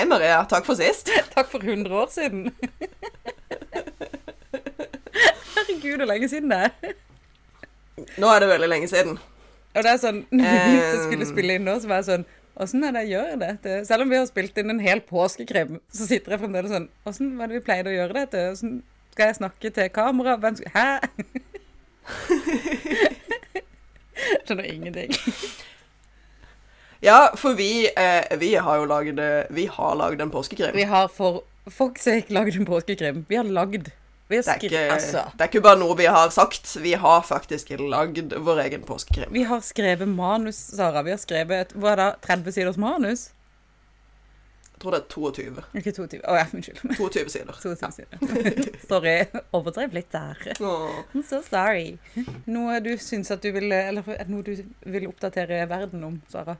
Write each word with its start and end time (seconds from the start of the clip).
Hei. 0.00 0.06
Maria. 0.08 0.46
Takk 0.48 0.64
for 0.64 0.78
sist. 0.80 1.10
Takk 1.34 1.50
for 1.52 1.60
100 1.60 1.92
år 1.92 2.06
siden. 2.08 2.46
Herregud, 5.52 6.00
hvor 6.00 6.08
lenge 6.08 6.28
siden 6.32 6.48
det 6.54 6.60
er. 6.64 6.94
Nå 8.16 8.30
er 8.32 8.40
det 8.40 8.48
veldig 8.48 8.70
lenge 8.70 8.88
siden. 8.88 9.18
Og 9.74 9.84
det 9.84 9.92
er 9.92 10.00
sånn, 10.00 10.22
når 10.40 10.64
vi 10.72 10.78
skulle 11.04 11.28
spille 11.28 11.58
inn 11.60 11.68
nå, 11.68 11.76
så 11.82 11.90
var 11.90 12.00
jeg 12.00 12.08
sånn 12.08 12.24
Åssen 12.60 12.84
er 12.84 12.96
det 12.96 13.04
jeg 13.04 13.12
gjør 13.12 13.36
dette? 13.44 13.76
Selv 13.88 14.06
om 14.06 14.10
vi 14.12 14.18
har 14.22 14.26
spilt 14.28 14.56
inn 14.60 14.72
en 14.72 14.80
hel 14.80 15.04
påskekrim, 15.04 15.76
så 15.92 16.08
sitter 16.08 16.32
jeg 16.34 16.42
fremdeles 16.46 16.72
sånn 16.72 16.88
Åssen 17.08 17.36
var 17.36 17.52
det 17.52 17.60
vi 17.60 17.66
pleide 17.68 17.92
å 17.92 17.98
gjøre 17.98 18.22
dette? 18.22 18.48
Hvordan 18.48 18.80
skal 19.12 19.28
jeg 19.28 19.38
snakke 19.42 19.76
til 19.76 19.92
kamera? 20.00 20.40
Hvem 20.40 20.54
skal 20.62 20.72
Hæ? 20.78 20.88
Skjønner 24.48 24.72
ingenting. 24.72 25.12
Ja, 27.00 27.30
for 27.36 27.54
vi, 27.56 27.88
eh, 27.96 28.36
vi 28.38 28.54
har 28.54 28.76
jo 28.76 28.84
lagd 28.84 29.20
Vi 29.50 29.66
har 29.66 29.94
lagd 29.96 30.20
en 30.20 30.30
påskekrim. 30.30 30.74
Vi 30.76 30.84
har 30.84 31.08
for 31.08 31.42
folks 31.70 32.04
sake 32.04 32.32
lagd 32.32 32.56
en 32.56 32.66
påskekrim. 32.68 33.24
Vi 33.28 33.36
har 33.36 33.44
lagd. 33.44 33.90
Vi 34.28 34.36
har 34.36 34.42
Det 34.42 34.52
er, 34.52 34.68
ikke, 34.68 34.92
Altså. 34.94 35.22
det 35.34 35.40
er 35.40 35.48
ikke 35.48 35.62
bare 35.64 35.78
noe 35.80 35.96
vi 35.98 36.04
har 36.06 36.28
sagt, 36.30 36.76
vi 36.82 36.92
har 36.92 37.22
faktisk 37.26 37.70
lagd 37.80 38.32
vår 38.36 38.60
egen 38.66 38.82
påskekrim. 38.86 39.32
Vi 39.32 39.42
har 39.42 39.60
skrevet 39.60 40.08
manus, 40.08 40.56
Sara. 40.76 41.02
Vi 41.02 41.10
har 41.10 41.18
skrevet 41.18 41.50
et, 41.66 41.72
hva 41.74 41.92
er 41.92 41.96
det, 41.96 42.10
30 42.22 42.52
siders 42.52 42.76
manus? 42.78 43.30
Jeg 44.70 44.84
tror 44.84 44.90
det 44.94 45.00
er 45.00 45.08
22. 45.08 45.64
Ikke 45.74 45.92
22. 45.92 46.20
Å 46.24 46.36
ja, 46.38 46.44
unnskyld. 46.54 46.78
22 46.96 47.28
sider. 47.28 47.58
22 47.64 47.90
sider. 47.92 48.78
Sorry. 48.88 49.16
Overdrev 49.52 49.92
litt 49.98 50.12
der. 50.12 50.38
Oh. 50.60 51.02
I'm 51.12 51.24
so 51.26 51.42
sorry. 51.42 51.98
Noe 52.46 52.78
du 52.80 52.94
syns 53.02 53.30
at 53.34 53.42
du 53.42 53.50
vil 53.52 53.72
Eller 53.72 54.06
er 54.14 54.30
noe 54.30 54.42
du 54.46 54.54
vil 54.86 55.08
oppdatere 55.10 55.66
verden 55.68 56.04
om, 56.06 56.22
Sara? 56.32 56.56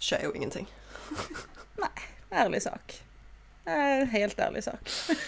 Skjer 0.00 0.24
jo 0.24 0.32
ingenting. 0.34 0.66
Nei. 1.82 2.06
Ærlig 2.32 2.62
sak. 2.62 2.96
Eh, 3.66 4.06
Helt 4.12 4.38
ærlig 4.40 4.64
sak. 4.66 4.80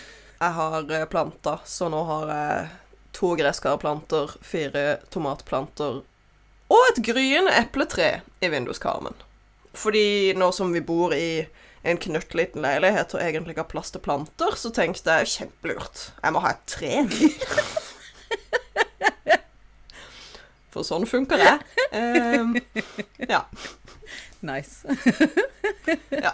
Jeg 0.42 0.55
har 0.56 0.83
planta, 0.83 1.06
planter, 1.10 1.58
så 1.70 1.86
nå 1.92 2.00
har 2.08 2.30
jeg 2.33 2.70
to 3.14 3.28
gresskarplanter, 3.38 4.33
fire 4.42 4.83
tomatplanter 5.14 6.00
og 6.72 6.86
et 6.88 6.98
gryende 7.06 7.53
epletre 7.60 8.08
i 8.42 8.48
vinduskarmen. 8.50 9.14
Fordi 9.78 10.33
nå 10.34 10.48
som 10.56 10.72
vi 10.75 10.83
bor 10.83 11.14
i 11.14 11.44
en 11.86 12.00
knøttliten 12.03 12.64
leilighet 12.64 13.14
og 13.14 13.22
egentlig 13.22 13.55
ikke 13.55 13.62
har 13.69 13.70
plass 13.70 13.94
til 13.94 14.03
planter, 14.03 14.58
så 14.58 14.72
tenkte 14.75 15.14
jeg 15.20 15.30
kjempelurt. 15.36 16.08
Jeg 16.25 16.34
må 16.34 16.42
ha 16.42 16.56
et 16.56 16.66
tre 16.75 16.92
til. 17.14 17.30
For 20.73 20.87
sånn 20.89 21.05
funker 21.09 21.39
jeg. 21.42 21.59
Um, 21.92 22.55
ja. 23.28 23.42
Nice. 24.42 24.89
Ja. 26.11 26.33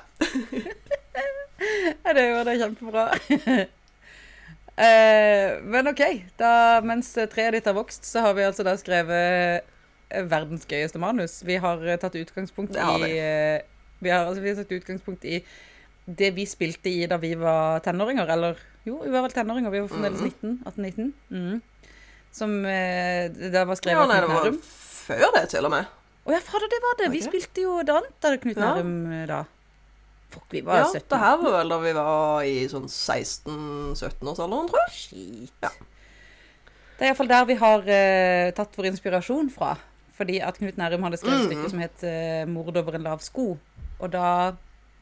ja, 2.05 2.13
det 2.15 2.23
gjør 2.29 2.45
det 2.47 2.55
kjempebra. 2.63 3.07
Uh, 4.79 5.59
men 5.67 5.91
OK. 5.91 6.03
Da, 6.39 6.53
mens 6.87 7.11
treet 7.33 7.57
ditt 7.59 7.67
har 7.67 7.75
vokst, 7.77 8.07
så 8.07 8.23
har 8.29 8.37
vi 8.39 8.47
altså 8.47 8.63
da 8.67 8.77
skrevet 8.79 9.67
verdens 10.31 10.65
gøyeste 10.71 11.01
manus. 11.03 11.41
Vi 11.45 11.59
har 11.61 11.83
eh, 11.85 11.99
tatt 12.01 12.15
utgangspunkt 12.17 12.79
har 12.81 12.95
i 12.97 13.09
vi. 13.11 13.19
eh, 13.21 13.59
vi 14.01 14.09
har, 14.15 14.25
altså, 14.31 14.41
vi 14.41 14.53
har 14.55 14.57
tatt 14.63 14.71
utgangspunkt 14.73 15.27
i 15.29 15.43
det 16.09 16.31
vi 16.39 16.47
spilte 16.49 16.89
i 16.89 17.03
da 17.11 17.19
vi 17.21 17.35
var 17.37 17.83
tenåringer. 17.85 18.31
Eller 18.33 18.57
jo, 18.89 19.03
vi 19.03 19.11
var 19.13 19.27
vel 19.27 19.35
tenåringer. 19.35 19.75
Vi 19.75 19.83
var 19.83 19.91
fremdeles 19.93 20.23
Mhm. 20.23 20.31
19. 20.31 20.63
18-19. 20.65 21.13
Mhm. 21.35 21.59
Som 22.33 22.59
eh, 22.69 23.29
da 23.53 23.65
var 23.65 23.75
ja 23.75 23.81
skrevet 23.81 24.03
av 24.03 24.11
det 24.13 24.19
Knut 24.25 24.35
var 24.35 24.45
Nærum. 24.45 24.59
før 24.63 25.31
det, 25.35 25.45
til 25.55 25.69
og 25.69 25.75
med. 25.75 25.95
Å 26.29 26.35
ja, 26.35 26.41
fader, 26.45 26.69
det 26.69 26.81
var 26.85 26.99
det. 27.01 27.13
Vi 27.15 27.23
okay. 27.23 27.29
spilte 27.31 27.65
jo 27.65 27.79
det 27.83 27.95
annet 27.95 28.29
av 28.29 28.37
Knut 28.43 28.59
Nærum 28.61 28.97
ja. 29.17 29.27
da. 29.31 29.45
Fuck, 30.29 30.45
vi 30.53 30.61
var 30.61 30.83
Ja, 30.83 30.89
17. 30.93 31.09
det 31.09 31.19
her 31.23 31.37
var 31.41 31.55
vel 31.57 31.71
da 31.73 31.79
vi 31.81 31.93
var 31.97 32.43
i 32.45 32.57
sånn 32.69 32.89
16-17-årsalderen, 32.93 34.69
tror 34.69 34.83
jeg. 34.85 34.97
Shit. 34.99 35.55
Ja. 35.65 35.71
Det 36.99 37.07
er 37.07 37.13
iallfall 37.13 37.31
der 37.31 37.47
vi 37.49 37.57
har 37.61 37.89
eh, 37.95 38.51
tatt 38.57 38.77
vår 38.77 38.91
inspirasjon 38.91 39.49
fra. 39.55 39.73
Fordi 40.19 40.41
at 40.43 40.59
Knut 40.59 40.77
Nærum 40.81 41.05
hadde 41.07 41.21
skrevet 41.21 41.47
et 41.47 41.53
stykke 41.53 41.71
som 41.71 41.83
het 41.83 42.05
eh, 42.05 42.45
'Mord 42.45 42.77
over 42.77 42.99
en 42.99 43.07
lav 43.07 43.23
sko'. 43.23 43.53
Og 43.99 44.13
da 44.13 44.55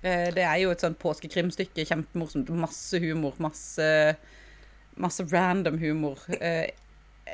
eh, 0.03 0.29
Det 0.37 0.45
er 0.45 0.57
jo 0.63 0.71
et 0.71 0.81
sånt 0.81 0.99
påskekrimstykke. 0.99 1.87
Kjempemorsomt. 1.89 2.53
Masse 2.55 3.01
humor. 3.01 3.35
Masse, 3.39 4.17
masse 4.97 5.25
random 5.33 5.79
humor. 5.79 6.21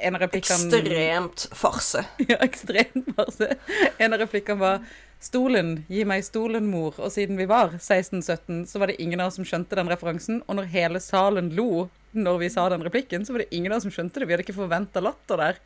En 0.00 0.16
av 0.16 0.22
replikkene 0.24 0.68
Ekstremt 0.72 1.46
farse. 1.52 2.04
Ja, 2.30 2.38
ekstremt 2.40 3.12
farse. 3.16 3.52
En 3.98 4.12
av 4.12 4.22
replikkene 4.24 4.60
var 4.60 4.84
'Stolen, 5.22 5.84
gi 5.86 6.02
meg 6.02 6.24
stolen, 6.26 6.66
mor'. 6.66 6.96
Og 6.98 7.12
siden 7.14 7.38
vi 7.38 7.46
var 7.46 7.76
16-17, 7.78 8.64
så 8.66 8.80
var 8.82 8.90
det 8.90 8.98
ingen 8.98 9.20
av 9.22 9.30
oss 9.30 9.36
som 9.38 9.46
skjønte 9.46 9.78
den 9.78 9.90
referansen. 9.92 10.40
Og 10.48 10.58
når 10.58 10.72
hele 10.72 11.00
salen 11.00 11.52
lo 11.54 11.86
når 12.12 12.40
vi 12.42 12.48
sa 12.52 12.66
den 12.68 12.82
replikken, 12.82 13.22
så 13.24 13.32
var 13.32 13.44
det 13.44 13.54
ingen 13.54 13.72
av 13.72 13.78
oss 13.78 13.86
som 13.86 13.94
skjønte 13.94 14.18
det. 14.18 14.26
Vi 14.26 14.34
hadde 14.34 14.44
ikke 14.44 14.58
forventa 14.58 15.00
latter 15.00 15.38
der. 15.38 15.60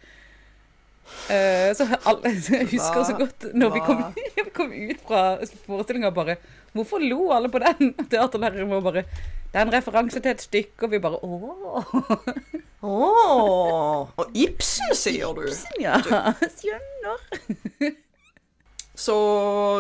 Uh, 1.31 1.71
så 1.79 1.87
alle, 2.05 2.35
så 2.45 2.59
jeg 2.59 2.69
husker 2.75 3.05
så 3.07 3.15
godt 3.15 3.45
når 3.55 3.75
vi 3.77 3.83
kom, 3.87 4.01
vi 4.35 4.45
kom 4.59 4.73
ut 4.75 5.05
fra 5.07 5.21
forestillinga 5.69 6.11
bare 6.11 6.35
Hvorfor 6.75 6.99
lo 6.99 7.29
alle 7.31 7.49
på 7.49 7.61
den? 7.63 7.93
Teaterlæreren 8.11 8.73
var 8.75 8.83
bare 8.83 9.05
Det 9.07 9.55
er 9.55 9.63
en 9.63 9.73
referanse 9.73 10.19
til 10.19 10.33
et 10.35 10.43
stykke, 10.43 10.83
og 10.83 10.91
vi 10.91 10.99
bare 10.99 11.23
Åh, 11.23 11.95
Åh, 12.81 14.09
og 14.17 14.37
Ibsen, 14.37 14.93
sier 14.95 15.33
du. 15.37 15.47
Ibsen, 15.49 15.81
ja, 15.81 16.01
skjønner. 16.59 17.95
Så 18.97 19.17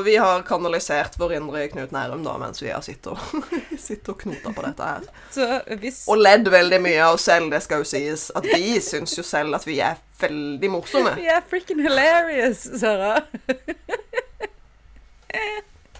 vi 0.04 0.16
har 0.16 0.42
kanalisert 0.42 1.14
vår 1.18 1.32
indre 1.38 1.62
Knut 1.72 1.92
Nærum 1.92 2.24
da, 2.24 2.34
mens 2.38 2.60
vi 2.62 2.68
har 2.68 2.82
sittet 2.84 3.06
og, 3.14 3.44
sittet 3.80 4.10
og 4.12 4.18
knota 4.20 4.52
på 4.52 4.64
dette 4.66 4.88
her. 4.90 5.06
Så 5.32 5.46
hvis 5.80 6.02
Og 6.12 6.20
ledd 6.20 6.50
veldig 6.52 6.82
mye 6.84 7.00
av 7.00 7.16
oss 7.16 7.24
selv, 7.30 7.48
det 7.54 7.62
skal 7.64 7.80
jo 7.80 7.88
sies. 7.88 8.26
At 8.36 8.44
vi 8.44 8.76
syns 8.84 9.16
jo 9.16 9.24
selv 9.24 9.56
at 9.56 9.64
vi 9.64 9.78
er 9.80 9.96
veldig 10.20 10.70
morsomme. 10.72 11.14
Vi 11.16 11.30
er 11.32 11.40
freaking 11.48 11.80
hilarious, 11.86 12.66
Sara. 12.80 13.22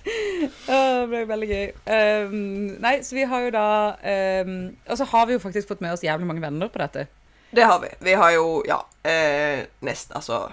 Det 0.07 1.11
ble 1.11 1.23
veldig 1.27 1.49
gøy. 1.51 1.69
Um, 1.87 2.35
nei, 2.83 2.97
så 3.03 3.17
vi 3.17 3.25
har 3.27 3.47
jo 3.47 3.53
da 3.55 3.69
um, 4.47 4.57
Og 4.87 4.99
så 5.01 5.07
har 5.11 5.27
vi 5.27 5.35
jo 5.35 5.43
faktisk 5.43 5.71
fått 5.71 5.83
med 5.83 5.97
oss 5.97 6.05
jævlig 6.07 6.29
mange 6.29 6.45
venner 6.45 6.71
på 6.71 6.83
dette. 6.83 7.09
Det 7.51 7.63
har 7.63 7.81
vi. 7.81 7.89
Vi 8.01 8.15
har 8.15 8.31
jo, 8.31 8.63
ja, 8.67 8.87
eh, 9.03 9.67
nest, 9.81 10.13
altså 10.13 10.53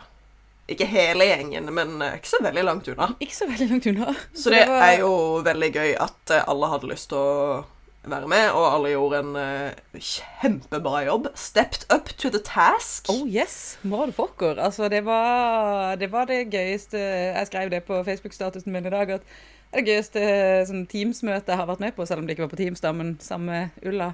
Ikke 0.68 0.86
hele 0.88 1.25
gjengen, 1.28 1.68
men 1.75 2.02
eh, 2.02 2.16
ikke 2.16 2.30
så 2.30 2.40
veldig 2.44 2.63
langt 2.63 2.88
unna. 2.88 3.09
Ikke 3.19 3.36
så 3.36 3.47
veldig 3.50 3.68
langt 3.69 3.88
unna. 3.92 4.13
Så 4.34 4.53
det 4.53 4.62
er 4.63 4.94
jo 5.02 5.12
veldig 5.44 5.69
gøy 5.74 5.96
at 6.00 6.31
eh, 6.31 6.46
alle 6.47 6.69
hadde 6.72 6.92
lyst 6.94 7.09
til 7.12 7.19
å 7.19 7.63
være 8.12 8.28
med, 8.28 8.50
og 8.52 8.66
alle 8.75 8.90
gjorde 8.94 9.19
en 9.24 9.36
uh, 9.36 10.00
kjempebra 10.00 11.03
jobb. 11.08 11.28
Stepped 11.40 11.86
up 11.94 12.09
to 12.19 12.30
the 12.30 12.41
task. 12.44 13.08
Oh 13.09 13.24
yes, 13.30 13.78
motherfucker. 13.84 14.59
Altså, 14.59 14.90
det 14.90 15.06
var, 15.06 15.96
det 15.96 16.12
var 16.12 16.25
det 16.30 16.42
gøyeste 16.52 17.00
Jeg 17.00 17.47
skrev 17.47 17.69
det 17.72 17.84
på 17.88 18.02
Facebook-statusen 18.03 18.72
min 18.75 18.86
i 18.86 18.90
dag, 18.94 19.09
at 19.19 19.22
det 19.24 19.80
er 19.80 19.81
det 19.81 19.88
gøyeste 19.90 20.22
sånn 20.69 20.84
Teams-møtet 20.92 21.47
jeg 21.50 21.58
har 21.58 21.66
vært 21.69 21.80
med 21.81 21.96
på, 21.97 22.06
selv 22.06 22.19
om 22.22 22.28
det 22.28 22.36
ikke 22.36 22.46
var 22.46 22.52
på 22.53 22.59
Teams, 22.59 22.81
da, 22.84 22.92
men 22.94 23.16
sammen 23.24 23.50
med 23.50 23.88
Ulla. 23.90 24.12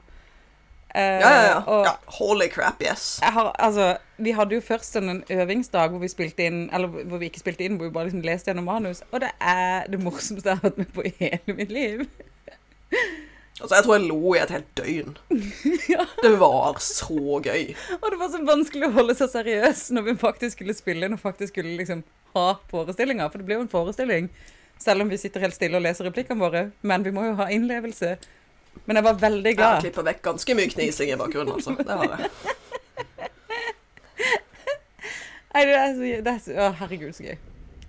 Uh, 0.89 0.99
Ja, 0.99 1.19
ja, 1.29 1.41
ja. 1.49 1.57
og- 1.67 1.85
ja. 1.85 1.91
Holy 2.19 2.47
crap, 2.49 2.79
yes. 2.81 3.19
Har, 3.21 3.51
altså, 3.59 3.97
vi 4.17 4.31
hadde 4.33 4.55
jo 4.55 4.61
først 4.65 4.95
sånn 4.95 5.09
en 5.11 5.19
øvingsdag 5.29 5.91
hvor 5.91 5.99
vi 6.01 6.07
spilte 6.09 6.45
inn, 6.47 6.69
eller 6.73 6.87
hvor 6.87 7.19
vi 7.21 7.27
ikke 7.29 7.43
spilte 7.43 7.65
inn, 7.67 7.75
hvor 7.77 7.89
vi 7.89 7.93
bare 7.97 8.07
liksom 8.09 8.23
leste 8.25 8.49
gjennom 8.53 8.65
manus, 8.71 9.03
og 9.11 9.21
det 9.25 9.29
er 9.41 9.85
det 9.91 9.99
morsomste 10.01 10.49
jeg 10.49 10.57
har 10.61 10.69
vært 10.69 10.77
med 10.81 10.93
på 10.95 11.05
i 11.05 11.13
hele 11.19 11.57
mitt 11.59 11.69
liv. 11.75 12.07
Altså, 13.59 13.75
jeg 13.75 13.83
tror 13.85 13.95
jeg 13.97 14.07
lo 14.07 14.33
i 14.33 14.39
et 14.39 14.53
helt 14.55 14.69
døgn. 14.79 15.17
Ja. 15.89 16.05
Det 16.21 16.31
var 16.39 16.77
så 16.83 17.39
gøy. 17.43 17.73
Og 17.97 18.05
det 18.11 18.19
var 18.19 18.29
så 18.31 18.39
vanskelig 18.45 18.87
å 18.87 18.95
holde 18.95 19.15
seg 19.17 19.31
seriøs 19.33 19.87
når 19.95 20.05
vi 20.05 20.13
faktisk 20.21 20.57
skulle 20.57 20.75
spille 20.77 21.07
inn 21.07 21.17
og 21.17 21.21
faktisk 21.21 21.53
skulle 21.53 21.73
liksom 21.79 22.03
ha 22.35 22.45
forestillinger, 22.69 23.31
for 23.31 23.41
det 23.41 23.47
blir 23.47 23.57
jo 23.57 23.65
en 23.65 23.71
forestilling, 23.71 24.29
selv 24.79 25.03
om 25.03 25.09
vi 25.09 25.17
sitter 25.17 25.43
helt 25.43 25.57
stille 25.57 25.79
og 25.79 25.83
leser 25.83 26.05
replikkene 26.07 26.39
våre, 26.39 26.61
men 26.85 27.03
vi 27.03 27.13
må 27.15 27.25
jo 27.25 27.33
ha 27.39 27.49
innlevelse. 27.51 28.15
Men 28.85 28.99
jeg 28.99 29.07
var 29.09 29.19
veldig 29.19 29.53
glad. 29.57 29.65
Jeg 29.65 29.75
har 29.75 29.85
klippet 29.87 30.07
vekk 30.11 30.21
ganske 30.29 30.55
mye 30.59 30.71
knising 30.75 31.11
i 31.11 31.17
bakgrunnen, 31.19 31.57
altså. 31.57 31.73
Det 31.75 31.97
har 31.99 32.13
jeg. 32.13 32.29
Nei, 35.53 35.63
det 35.65 35.75
er 35.75 35.95
så, 35.97 36.03
det 36.05 36.31
er 36.31 36.43
så 36.45 36.51
å, 36.53 36.69
herregud, 36.83 37.15
så 37.17 37.25
gøy. 37.25 37.39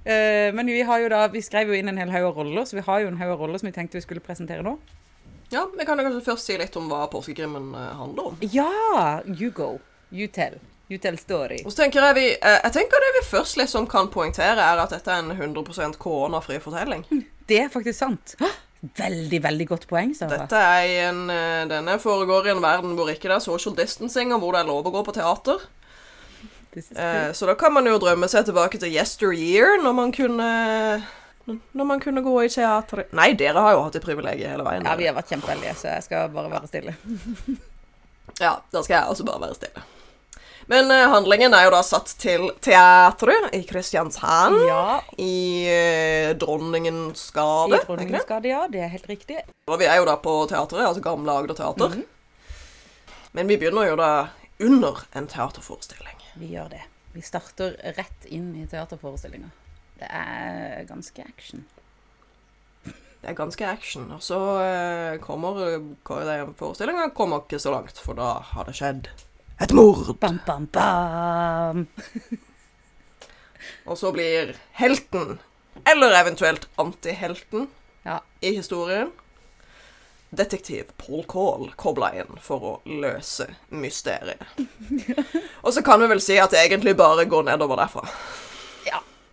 Uh, 0.01 0.49
men 0.57 0.73
vi 0.73 0.81
har 0.89 1.03
jo 1.03 1.11
da, 1.13 1.27
vi 1.31 1.45
skrev 1.45 1.71
jo 1.71 1.77
inn 1.77 1.93
en 1.93 2.01
hel 2.01 2.11
haug 2.15 2.31
av 2.31 2.41
roller, 2.41 2.65
så 2.67 2.81
vi 2.81 2.87
har 2.87 3.05
jo 3.05 3.11
en 3.13 3.21
haug 3.21 3.35
av 3.37 3.45
roller 3.45 3.61
som 3.61 3.69
vi 3.69 3.77
tenkte 3.77 4.01
vi 4.01 4.07
skulle 4.07 4.25
presentere 4.25 4.65
nå. 4.67 4.79
Ja, 5.50 5.67
vi 5.79 5.85
kan 5.87 5.99
kanskje 5.99 6.23
først 6.25 6.47
si 6.47 6.56
litt 6.61 6.76
om 6.79 6.91
hva 6.91 7.06
påskekrimmen 7.11 7.73
eh, 7.75 7.93
handler 7.99 8.32
om. 8.32 8.43
Ja! 8.55 9.20
You 9.26 9.50
go. 9.55 9.79
You 10.11 10.29
tell. 10.31 10.61
You 10.91 10.99
tell 10.99 11.19
story. 11.19 11.61
Og 11.64 11.73
så 11.73 11.85
tenker 11.85 12.02
jeg 12.02 12.17
vi 12.19 12.25
eh, 12.35 12.56
Jeg 12.64 12.75
tenker 12.75 13.02
det 13.02 13.11
vi 13.20 13.26
først 13.29 13.58
liksom 13.61 13.87
kan 13.91 14.11
poengtere, 14.11 14.58
er 14.62 14.82
at 14.82 14.94
dette 14.94 15.11
er 15.11 15.23
en 15.23 15.35
100% 15.35 15.99
koronafri 16.02 16.58
fortelling. 16.62 17.05
Det 17.50 17.64
er 17.64 17.70
faktisk 17.73 17.99
sant. 17.99 18.35
Veldig, 18.81 19.43
veldig 19.44 19.67
godt 19.69 19.88
poeng, 19.91 20.14
Sara. 20.17 20.38
Dette 20.41 20.56
er 20.56 21.11
en 21.11 21.26
eh, 21.35 21.67
Denne 21.70 21.99
foregår 22.02 22.49
i 22.49 22.55
en 22.55 22.62
verden 22.64 22.97
hvor 22.99 23.11
ikke 23.12 23.29
det 23.29 23.37
er 23.41 23.44
social 23.44 23.76
distancing, 23.76 24.32
og 24.35 24.43
hvor 24.43 24.56
det 24.56 24.62
er 24.62 24.70
lov 24.70 24.87
å 24.88 24.94
gå 24.94 25.02
på 25.06 25.14
teater. 25.19 25.67
Eh, 26.75 27.32
så 27.35 27.47
da 27.50 27.56
kan 27.58 27.75
man 27.75 27.91
jo 27.91 27.99
drømme 27.99 28.31
seg 28.31 28.47
tilbake 28.47 28.79
til 28.79 28.94
yesteryear, 28.94 29.81
når 29.82 29.97
man 29.99 30.14
kunne 30.14 30.50
Når 31.76 31.88
man 31.88 32.02
kunne 32.02 32.23
gå 32.25 32.35
i 32.44 32.49
teater 32.52 33.05
Nei, 33.17 33.32
dere 33.38 33.62
har 33.64 33.76
jo 33.76 33.85
hatt 33.87 33.97
det 33.97 34.02
privilegiet 34.05 34.52
hele 34.52 34.67
veien. 34.67 34.87
Ja, 34.87 34.97
vi 34.99 35.08
har 35.08 35.17
vært 35.17 35.32
kjempeheldige, 35.32 35.75
så 35.81 35.94
jeg 35.94 36.06
skal 36.08 36.31
bare 36.35 36.52
være 36.52 36.70
stille. 36.70 36.97
Ja, 38.41 38.55
da 38.73 38.81
skal 38.81 38.94
jeg 38.94 39.11
også 39.11 39.25
bare 39.26 39.41
være 39.43 39.56
stille. 39.58 39.82
Men 40.70 40.91
eh, 40.94 41.08
handlingen 41.11 41.55
er 41.56 41.64
jo 41.67 41.73
da 41.75 41.81
satt 41.82 42.12
til 42.23 42.47
teatret 42.62 43.50
i 43.58 43.64
Kristiansand. 43.67 44.55
Ja, 44.69 45.00
I 45.19 45.35
uh, 45.67 46.29
Dronningens 46.38 47.25
i 47.26 47.35
gate. 47.35 47.81
er? 47.81 47.87
Dronningens 47.88 48.29
gate, 48.29 48.52
ja. 48.52 48.62
Det 48.70 48.85
er 48.87 48.93
helt 48.93 49.08
riktig. 49.11 49.41
Og 49.67 49.81
vi 49.82 49.88
er 49.91 49.99
jo 49.99 50.06
da 50.08 50.14
på 50.23 50.37
teatret, 50.49 50.87
altså 50.87 51.02
Gamle 51.05 51.35
Agder 51.43 51.58
Teater. 51.58 51.99
Mhm. 51.99 52.06
Men 53.32 53.50
vi 53.50 53.58
begynner 53.58 53.91
jo 53.91 53.99
da 53.99 54.12
under 54.62 55.02
en 55.14 55.26
teaterforestilling. 55.31 56.23
Vi 56.38 56.55
gjør 56.55 56.70
det. 56.73 56.85
Vi 57.14 57.23
starter 57.26 57.75
rett 57.97 58.31
inn 58.31 58.52
i 58.58 58.67
teaterforestillinga. 58.70 59.50
Det 60.00 60.08
er 60.08 60.85
ganske 60.88 61.25
action. 61.29 61.64
Det 63.20 63.29
er 63.29 63.37
ganske 63.37 63.67
action. 63.69 64.06
Og 64.17 64.23
så 64.25 64.38
eh, 64.64 65.19
kommer 65.20 65.61
forestillinga 66.56 67.11
kommer 67.17 67.44
ikke 67.44 67.61
så 67.61 67.75
langt, 67.75 68.00
for 68.00 68.17
da 68.17 68.32
har 68.55 68.64
det 68.70 68.79
skjedd 68.81 69.11
et 69.61 69.75
mord. 69.76 70.14
Bam, 70.23 70.38
bam, 70.47 70.64
bam. 70.73 71.82
Og 73.85 73.99
så 74.00 74.08
blir 74.17 74.55
helten, 74.81 75.37
eller 75.85 76.17
eventuelt 76.23 76.69
antihelten, 76.81 77.69
Ja. 78.08 78.23
i 78.41 78.55
historien 78.56 79.11
detektiv 80.31 80.85
Paul 80.97 81.25
Call 81.29 81.73
kobla 81.76 82.12
inn 82.17 82.38
for 82.41 82.62
å 82.64 82.73
løse 82.87 83.49
mysteriet. 83.75 84.41
Og 85.67 85.75
så 85.75 85.82
kan 85.85 86.00
vi 86.00 86.08
vel 86.12 86.23
si 86.23 86.38
at 86.41 86.55
det 86.55 86.62
egentlig 86.62 86.94
bare 86.97 87.26
går 87.29 87.49
nedover 87.50 87.81
derfra. 87.82 88.05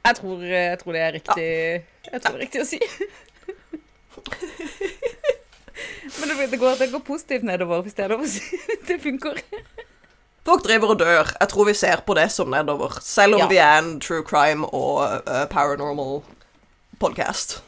Jeg 0.08 0.16
tror, 0.22 0.44
jeg 0.48 0.80
tror 0.80 0.96
det 0.96 1.02
er 1.04 1.12
riktig 1.18 1.48
Jeg 2.12 2.22
tror 2.24 2.32
det 2.32 2.38
er 2.38 2.44
riktig 2.46 2.62
å 2.64 2.68
si. 2.68 2.80
Men 6.20 6.30
det, 6.32 6.48
det, 6.52 6.58
går, 6.60 6.76
det 6.80 6.88
går 6.92 7.00
positivt 7.06 7.44
nedover, 7.46 7.82
hvis 7.86 7.94
det 7.98 8.06
er 8.06 8.14
lov 8.16 8.24
å 8.26 8.30
si. 8.32 8.42
Det 8.88 8.98
funker. 9.04 9.42
Folk 10.48 10.64
driver 10.64 10.94
og 10.94 11.00
dør. 11.02 11.28
Jeg 11.42 11.50
tror 11.52 11.68
vi 11.68 11.74
ser 11.76 12.02
på 12.08 12.16
det 12.18 12.30
som 12.32 12.50
nedover. 12.50 12.96
Selv 13.04 13.36
om 13.36 13.42
Ja. 13.44 13.48
vi 13.52 13.58
er 13.60 13.78
en 13.82 13.98
true 14.00 14.24
crime 14.26 14.64
og 14.72 15.02
uh, 15.28 15.44
paranormal 15.52 16.22
podcast. 17.02 17.60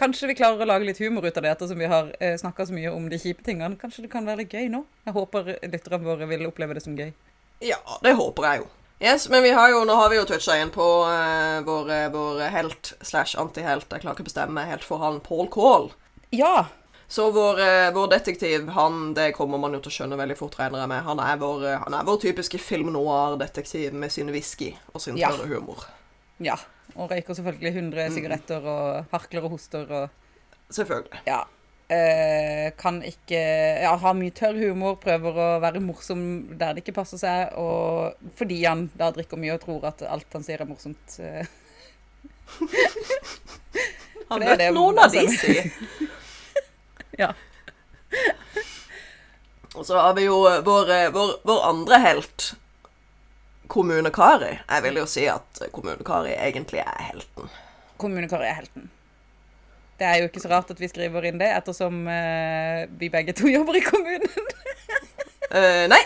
Kanskje 0.00 0.30
vi 0.32 0.38
klarer 0.38 0.64
å 0.64 0.66
lage 0.66 0.88
litt 0.88 0.98
humor 1.04 1.26
ut 1.28 1.36
av 1.36 1.44
det, 1.44 1.52
ettersom 1.52 1.78
vi 1.78 1.90
har 1.92 2.08
uh, 2.16 2.32
snakka 2.40 2.66
så 2.66 2.74
mye 2.74 2.90
om 2.90 3.04
de 3.12 3.20
kjipe 3.20 3.44
tingene. 3.44 3.76
Kanskje 3.78 4.06
det 4.06 4.10
kan 4.14 4.24
være 4.26 4.40
litt 4.42 4.56
gøy 4.56 4.70
nå? 4.72 4.80
Jeg 5.06 5.14
håper 5.18 5.52
lytterne 5.68 6.00
våre 6.08 6.26
vil 6.32 6.48
oppleve 6.48 6.74
det 6.78 6.82
som 6.82 6.96
gøy. 6.96 7.12
Ja, 7.62 7.78
det 8.02 8.16
håper 8.18 8.48
jeg 8.48 8.64
jo. 8.64 8.70
Yes, 9.02 9.28
men 9.28 9.42
vi 9.42 9.50
har 9.50 9.72
jo, 9.72 9.80
nå 9.88 9.96
har 9.98 10.12
vi 10.12 10.16
jo 10.20 10.26
toucha 10.28 10.54
inn 10.62 10.70
på 10.70 10.84
uh, 11.02 11.58
vår, 11.66 11.88
vår 12.14 12.44
helt 12.54 12.92
slash 13.02 13.34
antihelt. 13.40 13.88
Jeg 13.90 14.04
klarer 14.04 14.14
ikke 14.14 14.22
å 14.22 14.30
bestemme 14.30 14.62
helt 14.68 14.86
for 14.86 15.02
han 15.02 15.18
Paul 15.26 15.48
Call. 15.50 15.88
Ja. 16.30 16.68
Så 17.12 17.26
vår, 17.34 17.58
eh, 17.60 17.90
vår 17.92 18.06
detektiv, 18.08 18.68
han, 18.72 19.10
det 19.14 19.34
kommer 19.36 19.58
man 19.60 19.74
jo 19.76 19.82
til 19.84 19.90
å 19.90 19.96
skjønne 19.98 20.16
veldig 20.16 20.36
fort, 20.38 20.54
regner 20.56 20.80
jeg 20.80 20.88
med. 20.94 21.02
Han 21.04 21.18
er 21.20 21.40
vår, 21.42 21.64
eh, 21.68 21.80
han 21.82 21.96
er 21.98 22.06
vår 22.08 22.20
typiske 22.22 22.60
film 22.62 22.88
noir-detektiv 22.94 23.92
med 23.92 24.14
sin 24.14 24.30
whisky 24.32 24.70
og 24.94 25.02
sin 25.04 25.18
Ja. 25.20 25.28
tørre 25.28 25.50
humor. 25.50 25.82
Ja. 26.40 26.56
Og 26.96 27.10
røyker 27.10 27.36
selvfølgelig 27.36 27.74
100 27.74 28.14
sigaretter 28.14 28.64
og 28.64 29.12
harkler 29.12 29.44
og 29.44 29.58
hoster 29.58 29.92
og 29.92 30.08
Selvfølgelig. 30.72 31.20
Ja. 31.26 31.42
Eh, 31.92 32.68
kan 32.78 33.00
ikke 33.04 33.40
Ja, 33.82 33.92
har 34.00 34.14
mye 34.16 34.32
tørr 34.36 34.56
humor, 34.60 34.94
prøver 35.02 35.36
å 35.36 35.48
være 35.62 35.82
morsom 35.82 36.22
der 36.56 36.76
det 36.76 36.84
ikke 36.84 36.94
passer 37.00 37.20
seg, 37.20 37.52
og 37.58 38.14
fordi 38.38 38.62
han 38.64 38.86
da 38.96 39.10
drikker 39.12 39.40
mye 39.40 39.56
og 39.56 39.64
tror 39.64 39.88
at 39.90 40.04
alt 40.08 40.38
han 40.38 40.46
sier 40.46 40.62
er 40.62 40.70
morsomt. 40.70 41.18
eh. 41.20 41.46
Han 44.30 44.42
er 44.44 44.56
vet 44.56 44.72
noen 44.76 44.98
av 45.02 45.12
de 45.12 45.26
sier. 45.36 45.68
Ja. 47.20 47.26
Og 49.76 49.84
så 49.84 49.98
har 50.00 50.14
vi 50.16 50.24
jo 50.24 50.38
eh, 50.48 50.62
vår, 50.64 50.88
vår, 51.12 51.34
vår 51.44 51.60
andre 51.68 51.98
helt, 52.00 52.46
Kommune-Kari. 53.72 54.54
Jeg 54.68 54.84
vil 54.86 55.00
jo 55.00 55.04
si 55.08 55.26
at 55.28 55.60
Kommune-Kari 55.76 56.32
egentlig 56.38 56.80
er 56.84 57.04
helten. 57.10 57.52
Kommune 58.00 58.28
Kari 58.32 58.48
er 58.48 58.58
helten. 58.62 58.88
Det 60.02 60.08
er 60.08 60.18
jo 60.18 60.26
ikke 60.26 60.42
så 60.42 60.50
rart 60.50 60.70
at 60.74 60.80
vi 60.82 60.90
skriver 60.90 61.28
inn 61.28 61.38
det, 61.38 61.46
ettersom 61.54 62.02
uh, 62.10 62.82
vi 62.98 63.06
begge 63.12 63.36
to 63.38 63.46
jobber 63.56 63.78
i 63.78 63.84
kommunen. 63.86 64.50
uh, 65.54 65.86
nei. 65.92 66.02